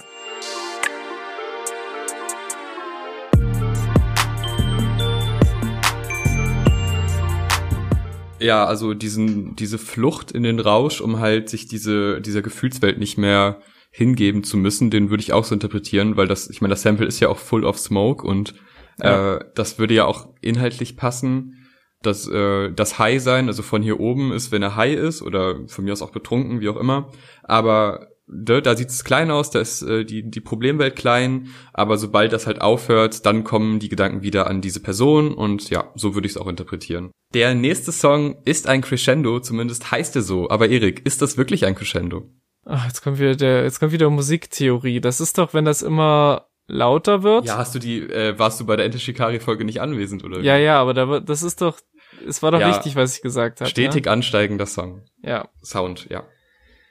Ja, 8.38 8.66
also 8.66 8.94
diesen, 8.94 9.56
diese 9.56 9.78
Flucht 9.78 10.30
in 10.30 10.44
den 10.44 10.60
Rausch, 10.60 11.00
um 11.00 11.18
halt 11.18 11.48
sich 11.48 11.66
diese, 11.66 12.20
dieser 12.20 12.42
Gefühlswelt 12.42 12.98
nicht 12.98 13.18
mehr 13.18 13.60
hingeben 13.96 14.44
zu 14.44 14.58
müssen, 14.58 14.90
den 14.90 15.08
würde 15.08 15.22
ich 15.22 15.32
auch 15.32 15.44
so 15.44 15.54
interpretieren, 15.54 16.18
weil 16.18 16.28
das, 16.28 16.50
ich 16.50 16.60
meine, 16.60 16.72
das 16.72 16.82
Sample 16.82 17.06
ist 17.06 17.18
ja 17.20 17.30
auch 17.30 17.38
full 17.38 17.64
of 17.64 17.78
smoke 17.78 18.26
und 18.26 18.54
ja. 19.02 19.36
äh, 19.36 19.44
das 19.54 19.78
würde 19.78 19.94
ja 19.94 20.04
auch 20.04 20.34
inhaltlich 20.42 20.98
passen 20.98 21.66
das, 22.02 22.28
äh, 22.28 22.70
das 22.72 22.98
High 22.98 23.22
sein, 23.22 23.48
also 23.48 23.62
von 23.62 23.82
hier 23.82 23.98
oben 23.98 24.32
ist, 24.32 24.52
wenn 24.52 24.62
er 24.62 24.76
high 24.76 24.94
ist 24.96 25.22
oder 25.22 25.66
von 25.66 25.84
mir 25.84 25.92
aus 25.92 26.02
auch 26.02 26.12
betrunken, 26.12 26.60
wie 26.60 26.68
auch 26.68 26.76
immer. 26.76 27.10
Aber 27.42 28.08
da, 28.28 28.60
da 28.60 28.76
sieht 28.76 28.90
es 28.90 29.02
klein 29.02 29.30
aus, 29.30 29.50
da 29.50 29.60
ist 29.60 29.80
äh, 29.82 30.04
die, 30.04 30.28
die 30.28 30.40
Problemwelt 30.40 30.94
klein, 30.94 31.48
aber 31.72 31.96
sobald 31.96 32.34
das 32.34 32.46
halt 32.46 32.60
aufhört, 32.60 33.24
dann 33.24 33.44
kommen 33.44 33.78
die 33.78 33.88
Gedanken 33.88 34.22
wieder 34.22 34.46
an 34.46 34.60
diese 34.60 34.80
Person 34.80 35.32
und 35.32 35.70
ja, 35.70 35.90
so 35.94 36.14
würde 36.14 36.26
ich 36.26 36.32
es 36.32 36.38
auch 36.38 36.48
interpretieren. 36.48 37.12
Der 37.34 37.54
nächste 37.54 37.92
Song 37.92 38.36
ist 38.44 38.68
ein 38.68 38.82
Crescendo, 38.82 39.40
zumindest 39.40 39.90
heißt 39.90 40.16
er 40.16 40.22
so. 40.22 40.50
Aber 40.50 40.68
Erik, 40.68 41.04
ist 41.06 41.22
das 41.22 41.36
wirklich 41.36 41.66
ein 41.66 41.74
Crescendo? 41.74 42.30
Ach, 42.68 42.84
jetzt 42.86 43.00
kommt 43.00 43.20
wieder 43.20 43.36
der, 43.36 43.62
jetzt 43.62 43.78
kommt 43.78 43.92
wieder 43.92 44.10
Musiktheorie. 44.10 45.00
Das 45.00 45.20
ist 45.20 45.38
doch, 45.38 45.54
wenn 45.54 45.64
das 45.64 45.82
immer 45.82 46.48
lauter 46.66 47.22
wird. 47.22 47.46
Ja, 47.46 47.58
hast 47.58 47.76
du 47.76 47.78
die, 47.78 48.00
äh, 48.00 48.36
warst 48.38 48.60
du 48.60 48.66
bei 48.66 48.74
der 48.74 48.84
Ente 48.84 48.98
Shikari 48.98 49.38
Folge 49.38 49.64
nicht 49.64 49.80
anwesend 49.80 50.24
oder? 50.24 50.40
Ja, 50.40 50.56
ja, 50.56 50.80
aber 50.80 50.92
da, 50.92 51.20
das 51.20 51.44
ist 51.44 51.62
doch, 51.62 51.78
es 52.26 52.42
war 52.42 52.50
doch 52.50 52.58
ja, 52.58 52.68
richtig, 52.68 52.96
was 52.96 53.16
ich 53.16 53.22
gesagt 53.22 53.60
habe. 53.60 53.70
Stetig 53.70 54.06
ne? 54.06 54.10
ansteigender 54.10 54.66
Song. 54.66 55.02
Ja. 55.22 55.48
Sound, 55.62 56.08
ja. 56.10 56.24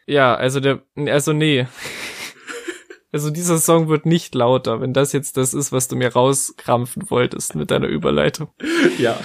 Ja, 0.08 0.36
also 0.36 0.62
der, 0.62 0.82
also 0.96 1.34
nee. 1.34 1.68
also 3.12 3.30
dieser 3.30 3.58
Song 3.58 3.90
wird 3.90 4.06
nicht 4.06 4.34
lauter, 4.34 4.80
wenn 4.80 4.94
das 4.94 5.12
jetzt 5.12 5.36
das 5.36 5.54
ist, 5.54 5.74
was 5.74 5.90
du 5.90 5.98
mir 5.98 6.14
rauskrampfen 6.14 7.10
wolltest 7.10 7.56
mit 7.56 7.70
deiner 7.70 7.88
Überleitung. 7.88 8.50
Ja. 8.98 9.20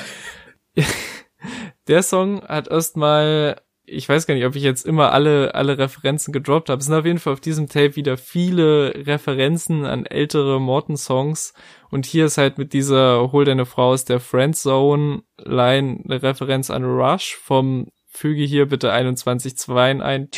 Der 1.88 2.02
Song 2.02 2.42
hat 2.42 2.68
erstmal 2.68 3.60
ich 3.90 4.08
weiß 4.08 4.26
gar 4.26 4.34
nicht, 4.34 4.46
ob 4.46 4.54
ich 4.54 4.62
jetzt 4.62 4.86
immer 4.86 5.12
alle, 5.12 5.54
alle 5.54 5.76
Referenzen 5.76 6.32
gedroppt 6.32 6.68
habe. 6.68 6.78
Es 6.78 6.86
sind 6.86 6.94
auf 6.94 7.04
jeden 7.04 7.18
Fall 7.18 7.32
auf 7.32 7.40
diesem 7.40 7.68
Tape 7.68 7.96
wieder 7.96 8.16
viele 8.16 8.94
Referenzen 9.06 9.84
an 9.84 10.06
ältere 10.06 10.60
Morton-Songs. 10.60 11.54
Und 11.90 12.06
hier 12.06 12.26
ist 12.26 12.38
halt 12.38 12.56
mit 12.56 12.72
dieser 12.72 13.32
Hol 13.32 13.44
deine 13.44 13.66
Frau 13.66 13.90
aus 13.90 14.04
der 14.04 14.20
Friendzone-Line 14.20 16.02
eine 16.04 16.22
Referenz 16.22 16.70
an 16.70 16.84
Rush 16.84 17.36
vom 17.36 17.88
Füge 18.06 18.42
hier 18.42 18.66
bitte 18.66 18.92
21.2 18.92 20.00
ein. 20.00 20.30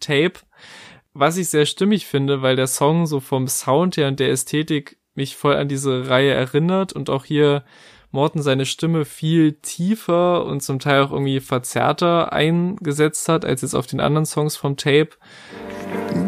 Tape. 0.00 0.34
Was 1.14 1.36
ich 1.36 1.48
sehr 1.48 1.66
stimmig 1.66 2.06
finde, 2.06 2.42
weil 2.42 2.56
der 2.56 2.68
Song 2.68 3.06
so 3.06 3.20
vom 3.20 3.48
Sound 3.48 3.96
her 3.96 4.08
und 4.08 4.20
der 4.20 4.30
Ästhetik 4.30 4.98
mich 5.14 5.36
voll 5.36 5.56
an 5.56 5.68
diese 5.68 6.08
Reihe 6.08 6.32
erinnert 6.32 6.92
und 6.92 7.10
auch 7.10 7.24
hier 7.24 7.64
Morton 8.10 8.42
seine 8.42 8.64
Stimme 8.64 9.04
viel 9.04 9.52
tiefer 9.54 10.44
und 10.46 10.62
zum 10.62 10.78
Teil 10.78 11.02
auch 11.02 11.12
irgendwie 11.12 11.40
verzerrter 11.40 12.32
eingesetzt 12.32 13.28
hat, 13.28 13.44
als 13.44 13.62
jetzt 13.62 13.74
auf 13.74 13.86
den 13.86 14.00
anderen 14.00 14.24
Songs 14.24 14.56
vom 14.56 14.76
Tape. 14.76 15.10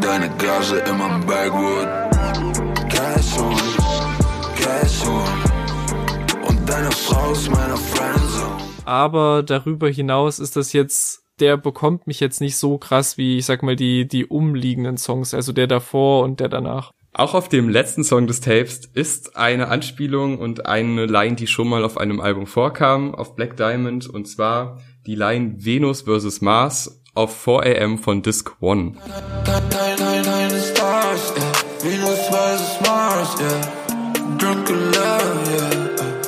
Deine 0.00 0.28
Gage 0.36 0.76
immer 0.88 1.20
Backwood. 1.26 1.88
Cash 2.90 3.38
on, 3.38 3.56
Cash 4.56 5.06
on. 5.06 6.48
Und 6.48 6.68
deine 6.68 6.90
Frau 6.90 7.32
ist 7.32 7.50
meine 7.50 7.76
Friendzone. 7.76 8.56
Aber 8.84 9.42
darüber 9.42 9.88
hinaus 9.88 10.38
ist 10.38 10.56
das 10.56 10.72
jetzt 10.72 11.20
der 11.40 11.56
bekommt 11.56 12.06
mich 12.06 12.20
jetzt 12.20 12.40
nicht 12.40 12.56
so 12.56 12.78
krass 12.78 13.16
wie, 13.16 13.38
ich 13.38 13.46
sag 13.46 13.62
mal, 13.62 13.76
die, 13.76 14.06
die 14.06 14.26
umliegenden 14.26 14.98
Songs, 14.98 15.34
also 15.34 15.52
der 15.52 15.66
davor 15.66 16.22
und 16.22 16.40
der 16.40 16.48
danach. 16.48 16.92
Auch 17.12 17.34
auf 17.34 17.48
dem 17.48 17.68
letzten 17.68 18.04
Song 18.04 18.26
des 18.28 18.40
Tapes 18.40 18.88
ist 18.94 19.36
eine 19.36 19.68
Anspielung 19.68 20.38
und 20.38 20.66
eine 20.66 21.06
Line, 21.06 21.34
die 21.34 21.48
schon 21.48 21.68
mal 21.68 21.84
auf 21.84 21.98
einem 21.98 22.20
Album 22.20 22.46
vorkam, 22.46 23.14
auf 23.14 23.34
Black 23.34 23.56
Diamond, 23.56 24.08
und 24.08 24.26
zwar 24.26 24.80
die 25.06 25.16
Line 25.16 25.56
Venus 25.58 26.02
vs. 26.02 26.40
Mars 26.40 27.02
auf 27.14 27.46
4am 27.46 27.98
von 27.98 28.22
Disc 28.22 28.52
One. 28.60 28.94
Venus 31.82 32.18
vs. 32.28 32.80
Mars, 32.86 33.40
yeah. 33.40 34.36
Drunk 34.36 34.68
love, 34.68 35.50
yeah. 35.50 36.19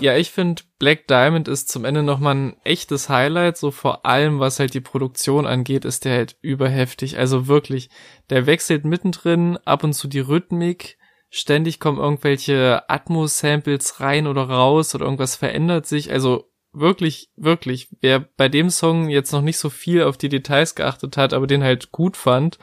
Ja, 0.00 0.16
ich 0.16 0.30
finde, 0.30 0.62
Black 0.78 1.06
Diamond 1.06 1.48
ist 1.48 1.68
zum 1.70 1.84
Ende 1.84 2.02
nochmal 2.02 2.34
ein 2.34 2.56
echtes 2.64 3.08
Highlight. 3.08 3.56
So 3.56 3.70
vor 3.70 4.04
allem, 4.06 4.38
was 4.40 4.58
halt 4.58 4.74
die 4.74 4.80
Produktion 4.80 5.46
angeht, 5.46 5.84
ist 5.84 6.04
der 6.04 6.16
halt 6.16 6.36
überheftig. 6.42 7.18
Also 7.18 7.48
wirklich, 7.48 7.88
der 8.30 8.46
wechselt 8.46 8.84
mittendrin, 8.84 9.58
ab 9.64 9.84
und 9.84 9.94
zu 9.94 10.08
die 10.08 10.20
Rhythmik. 10.20 10.98
Ständig 11.30 11.80
kommen 11.80 11.98
irgendwelche 11.98 12.88
Atmos-Samples 12.88 14.00
rein 14.00 14.26
oder 14.26 14.42
raus 14.42 14.94
oder 14.94 15.04
irgendwas 15.04 15.36
verändert 15.36 15.86
sich. 15.86 16.12
Also 16.12 16.50
wirklich, 16.72 17.30
wirklich, 17.36 17.88
wer 18.00 18.20
bei 18.20 18.48
dem 18.48 18.70
Song 18.70 19.08
jetzt 19.08 19.32
noch 19.32 19.42
nicht 19.42 19.58
so 19.58 19.70
viel 19.70 20.02
auf 20.04 20.18
die 20.18 20.28
Details 20.28 20.74
geachtet 20.74 21.16
hat, 21.16 21.32
aber 21.32 21.46
den 21.46 21.64
halt 21.64 21.90
gut 21.90 22.16
fand, 22.16 22.58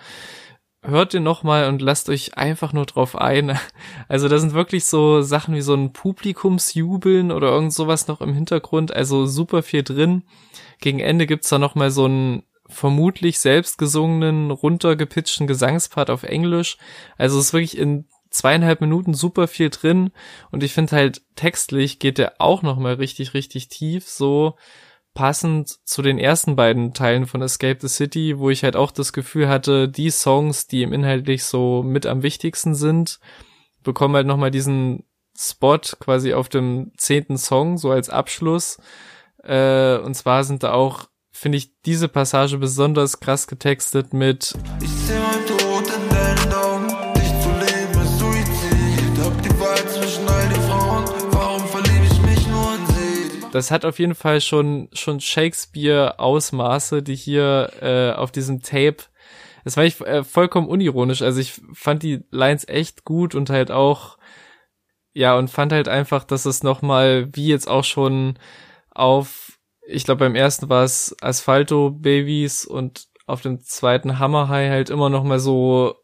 hört 0.84 1.14
den 1.14 1.24
nochmal 1.24 1.70
und 1.70 1.82
lasst 1.82 2.10
euch 2.10 2.38
einfach 2.38 2.74
nur 2.74 2.86
drauf 2.86 3.16
ein. 3.16 3.58
Also 4.10 4.28
da 4.28 4.38
sind 4.38 4.54
wirklich 4.54 4.86
so 4.86 5.22
Sachen 5.22 5.56
wie 5.56 5.62
so 5.62 5.74
ein 5.74 5.94
Publikumsjubeln 5.94 7.32
oder 7.32 7.50
irgend 7.50 7.74
sowas 7.74 8.08
noch 8.08 8.22
im 8.22 8.34
Hintergrund, 8.34 8.94
also 8.94 9.26
super 9.26 9.64
viel 9.64 9.82
drin. 9.82 10.24
Gegen 10.80 11.00
Ende 11.00 11.26
gibt's 11.26 11.50
da 11.50 11.58
nochmal 11.58 11.90
so 11.90 12.06
einen 12.06 12.44
vermutlich 12.68 13.40
selbst 13.40 13.78
gesungenen, 13.78 14.52
runtergepitchten 14.52 15.48
Gesangspart 15.48 16.10
auf 16.10 16.24
Englisch. 16.24 16.78
Also 17.18 17.40
es 17.40 17.48
ist 17.48 17.54
wirklich 17.54 17.78
in 17.78 18.06
zweieinhalb 18.30 18.82
Minuten 18.82 19.14
super 19.14 19.48
viel 19.48 19.70
drin 19.70 20.12
und 20.52 20.64
ich 20.64 20.74
finde 20.74 20.96
halt 20.96 21.22
textlich 21.36 22.00
geht 22.00 22.18
der 22.18 22.34
auch 22.40 22.62
nochmal 22.62 22.96
richtig, 22.96 23.34
richtig 23.34 23.70
tief, 23.70 24.08
so 24.08 24.56
passend 25.14 25.78
zu 25.86 26.02
den 26.02 26.18
ersten 26.18 26.56
beiden 26.56 26.94
Teilen 26.94 27.28
von 27.28 27.42
Escape 27.42 27.78
the 27.80 27.88
City, 27.88 28.40
wo 28.40 28.50
ich 28.50 28.64
halt 28.64 28.76
auch 28.76 28.92
das 28.92 29.14
Gefühl 29.14 29.48
hatte, 29.48 29.88
die 29.88 30.10
Songs, 30.10 30.68
die 30.68 30.84
im 30.84 30.94
inhaltlich 30.94 31.44
so 31.44 31.84
mit 31.84 32.06
am 32.06 32.24
wichtigsten 32.24 32.76
sind, 32.76 33.20
bekommen 33.84 34.16
halt 34.16 34.28
nochmal 34.28 34.52
diesen 34.52 35.04
Spot 35.38 35.80
quasi 36.00 36.34
auf 36.34 36.50
dem 36.50 36.92
zehnten 36.98 37.38
Song, 37.38 37.78
so 37.78 37.92
als 37.92 38.10
Abschluss. 38.10 38.78
Äh, 39.44 39.98
und 39.98 40.16
zwar 40.16 40.44
sind 40.44 40.64
da 40.64 40.74
auch, 40.74 41.08
finde 41.32 41.58
ich, 41.58 41.80
diese 41.82 42.08
Passage 42.08 42.58
besonders 42.58 43.20
krass 43.20 43.48
getextet 43.48 44.14
mit 44.14 44.56
Das 53.54 53.72
hat 53.72 53.86
auf 53.86 54.00
jeden 54.00 54.16
Fall 54.16 54.42
schon, 54.42 54.90
schon 54.94 55.20
Shakespeare-Ausmaße, 55.20 57.04
die 57.04 57.16
hier 57.16 57.72
äh, 57.82 58.12
auf 58.18 58.32
diesem 58.32 58.62
Tape 58.62 59.04
das 59.64 59.78
war 59.78 59.86
ich 59.86 60.02
äh, 60.02 60.26
vollkommen 60.26 60.68
unironisch. 60.68 61.22
Also 61.22 61.40
ich 61.40 61.62
fand 61.72 62.04
die 62.04 62.26
Lines 62.32 62.68
echt 62.68 63.06
gut 63.06 63.34
und 63.34 63.50
halt 63.50 63.72
auch 63.72 64.18
ja, 65.14 65.38
und 65.38 65.50
fand 65.50 65.72
halt 65.72 65.88
einfach, 65.88 66.24
dass 66.24 66.46
es 66.46 66.64
nochmal, 66.64 67.30
wie 67.34 67.48
jetzt 67.48 67.68
auch 67.70 67.84
schon 67.84 68.40
auf, 68.90 69.60
ich 69.88 70.06
glaube 70.06 70.20
beim 70.20 70.36
ersten 70.36 70.70
war 70.70 70.84
es 70.84 71.16
Asphalto 71.22 71.92
Babys 71.92 72.66
und 72.66 73.08
auf 73.28 73.42
dem 73.42 73.62
zweiten 73.62 74.20
Hammer 74.20 74.50
High 74.50 74.70
halt 74.72 74.90
immer 74.90 75.10
nochmal 75.10 75.40
so 75.40 75.96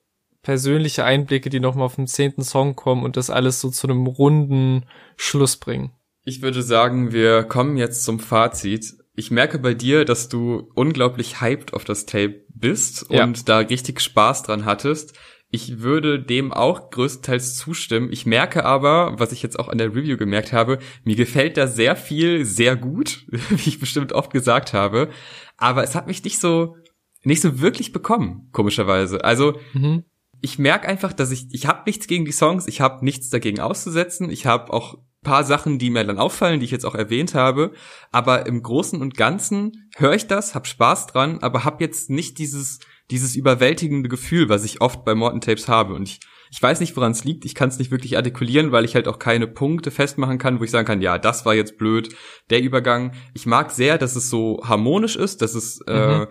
persönliche 0.43 1.03
Einblicke, 1.03 1.49
die 1.49 1.59
nochmal 1.59 1.85
auf 1.85 1.95
den 1.95 2.07
zehnten 2.07 2.43
Song 2.43 2.75
kommen 2.75 3.03
und 3.03 3.17
das 3.17 3.29
alles 3.29 3.59
so 3.61 3.69
zu 3.69 3.87
einem 3.87 4.07
runden 4.07 4.85
Schluss 5.17 5.57
bringen. 5.57 5.91
Ich 6.29 6.43
würde 6.43 6.61
sagen, 6.61 7.11
wir 7.11 7.41
kommen 7.41 7.75
jetzt 7.75 8.03
zum 8.03 8.19
Fazit. 8.19 8.93
Ich 9.15 9.31
merke 9.31 9.57
bei 9.57 9.73
dir, 9.73 10.05
dass 10.05 10.29
du 10.29 10.69
unglaublich 10.75 11.41
hyped 11.41 11.73
auf 11.73 11.85
das 11.85 12.05
Tape 12.05 12.45
bist 12.49 13.07
ja. 13.09 13.23
und 13.23 13.49
da 13.49 13.57
richtig 13.57 13.99
Spaß 13.99 14.43
dran 14.43 14.63
hattest. 14.63 15.17
Ich 15.49 15.79
würde 15.79 16.21
dem 16.21 16.53
auch 16.53 16.91
größtenteils 16.91 17.57
zustimmen. 17.57 18.11
Ich 18.11 18.27
merke 18.27 18.63
aber, 18.63 19.17
was 19.17 19.31
ich 19.31 19.41
jetzt 19.41 19.57
auch 19.57 19.69
an 19.69 19.79
der 19.79 19.95
Review 19.95 20.17
gemerkt 20.17 20.53
habe, 20.53 20.77
mir 21.03 21.15
gefällt 21.15 21.57
da 21.57 21.65
sehr 21.65 21.95
viel 21.95 22.45
sehr 22.45 22.75
gut, 22.75 23.25
wie 23.31 23.69
ich 23.69 23.79
bestimmt 23.79 24.13
oft 24.13 24.31
gesagt 24.31 24.71
habe. 24.71 25.09
Aber 25.57 25.83
es 25.83 25.95
hat 25.95 26.05
mich 26.05 26.23
nicht 26.23 26.39
so, 26.39 26.75
nicht 27.23 27.41
so 27.41 27.59
wirklich 27.59 27.91
bekommen, 27.91 28.49
komischerweise. 28.51 29.23
Also, 29.23 29.57
mhm. 29.73 30.03
ich 30.41 30.59
merke 30.59 30.87
einfach, 30.87 31.11
dass 31.11 31.31
ich, 31.31 31.47
ich 31.49 31.65
habe 31.65 31.81
nichts 31.87 32.05
gegen 32.05 32.25
die 32.25 32.31
Songs, 32.33 32.67
ich 32.67 32.81
habe 32.81 33.03
nichts 33.03 33.31
dagegen 33.31 33.59
auszusetzen. 33.59 34.29
Ich 34.29 34.45
habe 34.45 34.71
auch 34.71 34.99
paar 35.23 35.43
Sachen, 35.43 35.79
die 35.79 35.89
mir 35.89 36.05
dann 36.05 36.17
auffallen, 36.17 36.59
die 36.59 36.65
ich 36.65 36.71
jetzt 36.71 36.85
auch 36.85 36.95
erwähnt 36.95 37.35
habe. 37.35 37.73
Aber 38.11 38.45
im 38.45 38.61
Großen 38.61 39.01
und 39.01 39.17
Ganzen 39.17 39.89
höre 39.97 40.15
ich 40.15 40.27
das, 40.27 40.55
hab 40.55 40.67
Spaß 40.67 41.07
dran, 41.07 41.39
aber 41.41 41.65
hab 41.65 41.81
jetzt 41.81 42.09
nicht 42.09 42.37
dieses 42.37 42.79
dieses 43.11 43.35
überwältigende 43.35 44.07
Gefühl, 44.07 44.49
was 44.49 44.63
ich 44.63 44.81
oft 44.81 45.03
bei 45.03 45.15
Morton 45.15 45.41
Tapes 45.41 45.67
habe. 45.67 45.95
Und 45.95 46.07
ich, 46.07 46.19
ich 46.51 46.61
weiß 46.61 46.79
nicht, 46.79 46.95
woran 46.95 47.11
es 47.11 47.23
liegt. 47.23 47.45
Ich 47.45 47.55
kann 47.55 47.69
es 47.69 47.79
nicht 47.79 47.91
wirklich 47.91 48.17
artikulieren, 48.17 48.71
weil 48.71 48.85
ich 48.85 48.95
halt 48.95 49.07
auch 49.07 49.19
keine 49.19 49.47
Punkte 49.47 49.91
festmachen 49.91 50.37
kann, 50.37 50.59
wo 50.59 50.63
ich 50.63 50.71
sagen 50.71 50.85
kann, 50.85 51.01
ja, 51.01 51.17
das 51.17 51.45
war 51.45 51.55
jetzt 51.55 51.77
blöd, 51.77 52.15
der 52.49 52.61
Übergang. 52.61 53.13
Ich 53.33 53.45
mag 53.45 53.71
sehr, 53.71 53.97
dass 53.97 54.15
es 54.15 54.29
so 54.29 54.61
harmonisch 54.63 55.15
ist, 55.15 55.41
dass 55.41 55.55
es 55.55 55.81
äh, 55.87 56.19
mhm. 56.19 56.27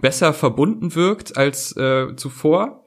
besser 0.00 0.32
verbunden 0.32 0.94
wirkt 0.94 1.36
als 1.36 1.76
äh, 1.76 2.16
zuvor. 2.16 2.84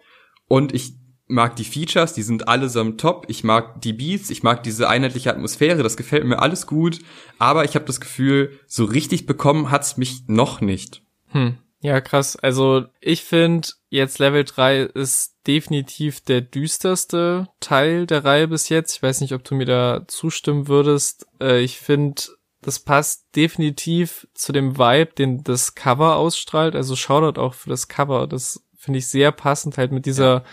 Und 0.48 0.74
ich 0.74 0.96
mag 1.32 1.56
die 1.56 1.64
Features, 1.64 2.14
die 2.14 2.22
sind 2.22 2.48
allesamt 2.48 3.02
top. 3.02 3.26
Ich 3.28 3.44
mag 3.44 3.82
die 3.82 3.94
Beats, 3.94 4.30
ich 4.30 4.44
mag 4.44 4.64
diese 4.64 4.90
einheitliche 4.90 5.32
Atmosphäre, 5.32 5.84
das 5.84 5.98
gefällt 5.98 6.26
mir 6.26 6.40
alles 6.40 6.68
gut. 6.68 7.00
Aber 7.40 7.66
ich 7.66 7.76
habe 7.76 7.86
das 7.86 8.00
Gefühl, 8.00 8.60
so 8.68 8.86
richtig 8.86 9.26
bekommen 9.26 9.72
hat's 9.72 9.98
mich 9.98 10.24
noch 10.28 10.62
nicht. 10.62 11.02
Hm. 11.28 11.58
Ja, 11.84 12.00
krass. 12.00 12.36
Also 12.36 12.86
ich 13.00 13.24
finde, 13.24 13.70
jetzt 13.90 14.20
Level 14.20 14.44
3 14.44 14.82
ist 14.82 15.36
definitiv 15.48 16.22
der 16.22 16.42
düsterste 16.42 17.48
Teil 17.60 18.06
der 18.06 18.24
Reihe 18.24 18.48
bis 18.48 18.70
jetzt. 18.70 18.96
Ich 18.96 19.02
weiß 19.02 19.22
nicht, 19.22 19.34
ob 19.34 19.44
du 19.44 19.56
mir 19.56 19.66
da 19.66 20.04
zustimmen 20.08 20.68
würdest. 20.68 21.26
Äh, 21.42 21.62
ich 21.62 21.80
finde, 21.80 22.22
das 22.62 22.80
passt 22.80 23.36
definitiv 23.36 24.28
zu 24.36 24.52
dem 24.52 24.78
Vibe, 24.78 25.14
den 25.18 25.44
das 25.44 25.74
Cover 25.74 26.18
ausstrahlt. 26.18 26.76
Also 26.76 26.96
Shoutout 26.96 27.42
auch 27.42 27.56
für 27.56 27.72
das 27.72 27.88
Cover. 27.88 28.28
Das 28.28 28.64
finde 28.78 29.00
ich 29.00 29.08
sehr 29.08 29.32
passend 29.32 29.78
halt 29.78 29.92
mit 29.92 30.06
dieser, 30.06 30.34
ja. 30.34 30.44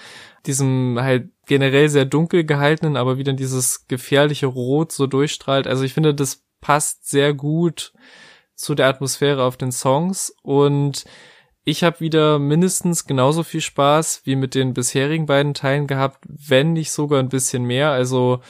Diesem 0.46 0.98
halt 1.00 1.30
generell 1.46 1.88
sehr 1.88 2.04
dunkel 2.04 2.44
gehaltenen, 2.44 2.96
aber 2.96 3.18
wie 3.18 3.24
dann 3.24 3.36
dieses 3.36 3.86
gefährliche 3.88 4.46
Rot 4.46 4.92
so 4.92 5.06
durchstrahlt. 5.06 5.66
Also 5.66 5.84
ich 5.84 5.94
finde, 5.94 6.14
das 6.14 6.44
passt 6.60 7.08
sehr 7.08 7.34
gut 7.34 7.92
zu 8.54 8.74
der 8.74 8.88
Atmosphäre 8.88 9.44
auf 9.44 9.56
den 9.56 9.72
Songs 9.72 10.34
und 10.42 11.04
ich 11.64 11.84
habe 11.84 12.00
wieder 12.00 12.38
mindestens 12.38 13.04
genauso 13.04 13.42
viel 13.42 13.60
Spaß 13.60 14.22
wie 14.24 14.36
mit 14.36 14.54
den 14.54 14.72
bisherigen 14.72 15.26
beiden 15.26 15.52
Teilen 15.54 15.86
gehabt, 15.86 16.24
wenn 16.26 16.72
nicht 16.72 16.90
sogar 16.90 17.20
ein 17.20 17.28
bisschen 17.28 17.64
mehr. 17.64 17.90
Also 17.90 18.40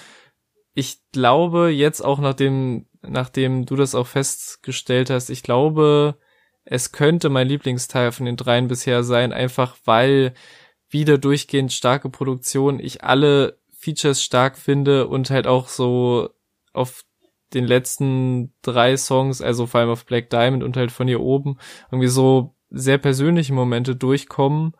ich 0.73 1.01
glaube 1.11 1.71
jetzt 1.71 2.01
auch 2.01 2.21
nachdem, 2.21 2.87
nachdem 3.03 3.67
du 3.67 3.75
das 3.75 3.97
auch 3.97 4.07
festgestellt 4.07 5.11
hast, 5.11 5.31
ich 5.31 5.43
glaube, 5.43 6.17
es 6.65 6.93
könnte 6.93 7.29
mein 7.29 7.49
Lieblingsteil 7.49 8.13
von 8.13 8.27
den 8.27 8.37
dreien 8.37 8.69
bisher 8.69 9.03
sein, 9.03 9.33
einfach 9.33 9.77
weil 9.85 10.33
wieder 10.91 11.19
durchgehend 11.19 11.73
starke 11.73 12.09
Produktion, 12.09 12.81
ich 12.81 13.05
alle 13.05 13.59
Features 13.77 14.23
stark 14.23 14.59
finde 14.59 15.07
und 15.07 15.31
halt 15.31 15.47
auch 15.47 15.69
so 15.69 16.31
auf 16.73 17.05
den 17.55 17.67
letzten 17.67 18.53
drei 18.63 18.97
Songs, 18.97 19.41
also 19.41 19.67
vor 19.67 19.81
allem 19.81 19.91
auf 19.91 20.05
Black 20.05 20.31
Diamond 20.31 20.63
und 20.63 20.77
halt 20.77 20.93
von 20.93 21.09
hier 21.09 21.21
oben, 21.21 21.59
irgendwie 21.91 22.09
so 22.09 22.55
sehr 22.71 22.99
persönliche 22.99 23.55
Momente 23.55 23.97
durchkommen. 23.97 24.73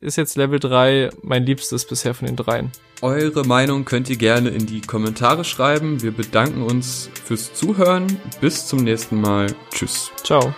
Ist 0.00 0.16
jetzt 0.16 0.36
Level 0.36 0.58
3 0.58 1.10
mein 1.22 1.44
liebstes 1.44 1.86
bisher 1.86 2.14
von 2.14 2.26
den 2.26 2.36
dreien. 2.36 2.70
Eure 3.00 3.44
Meinung 3.46 3.84
könnt 3.84 4.10
ihr 4.10 4.16
gerne 4.16 4.50
in 4.50 4.66
die 4.66 4.80
Kommentare 4.80 5.44
schreiben. 5.44 6.02
Wir 6.02 6.12
bedanken 6.12 6.62
uns 6.62 7.10
fürs 7.24 7.54
Zuhören. 7.54 8.20
Bis 8.40 8.66
zum 8.66 8.84
nächsten 8.84 9.20
Mal. 9.20 9.54
Tschüss. 9.70 10.10
Ciao. 10.22 10.54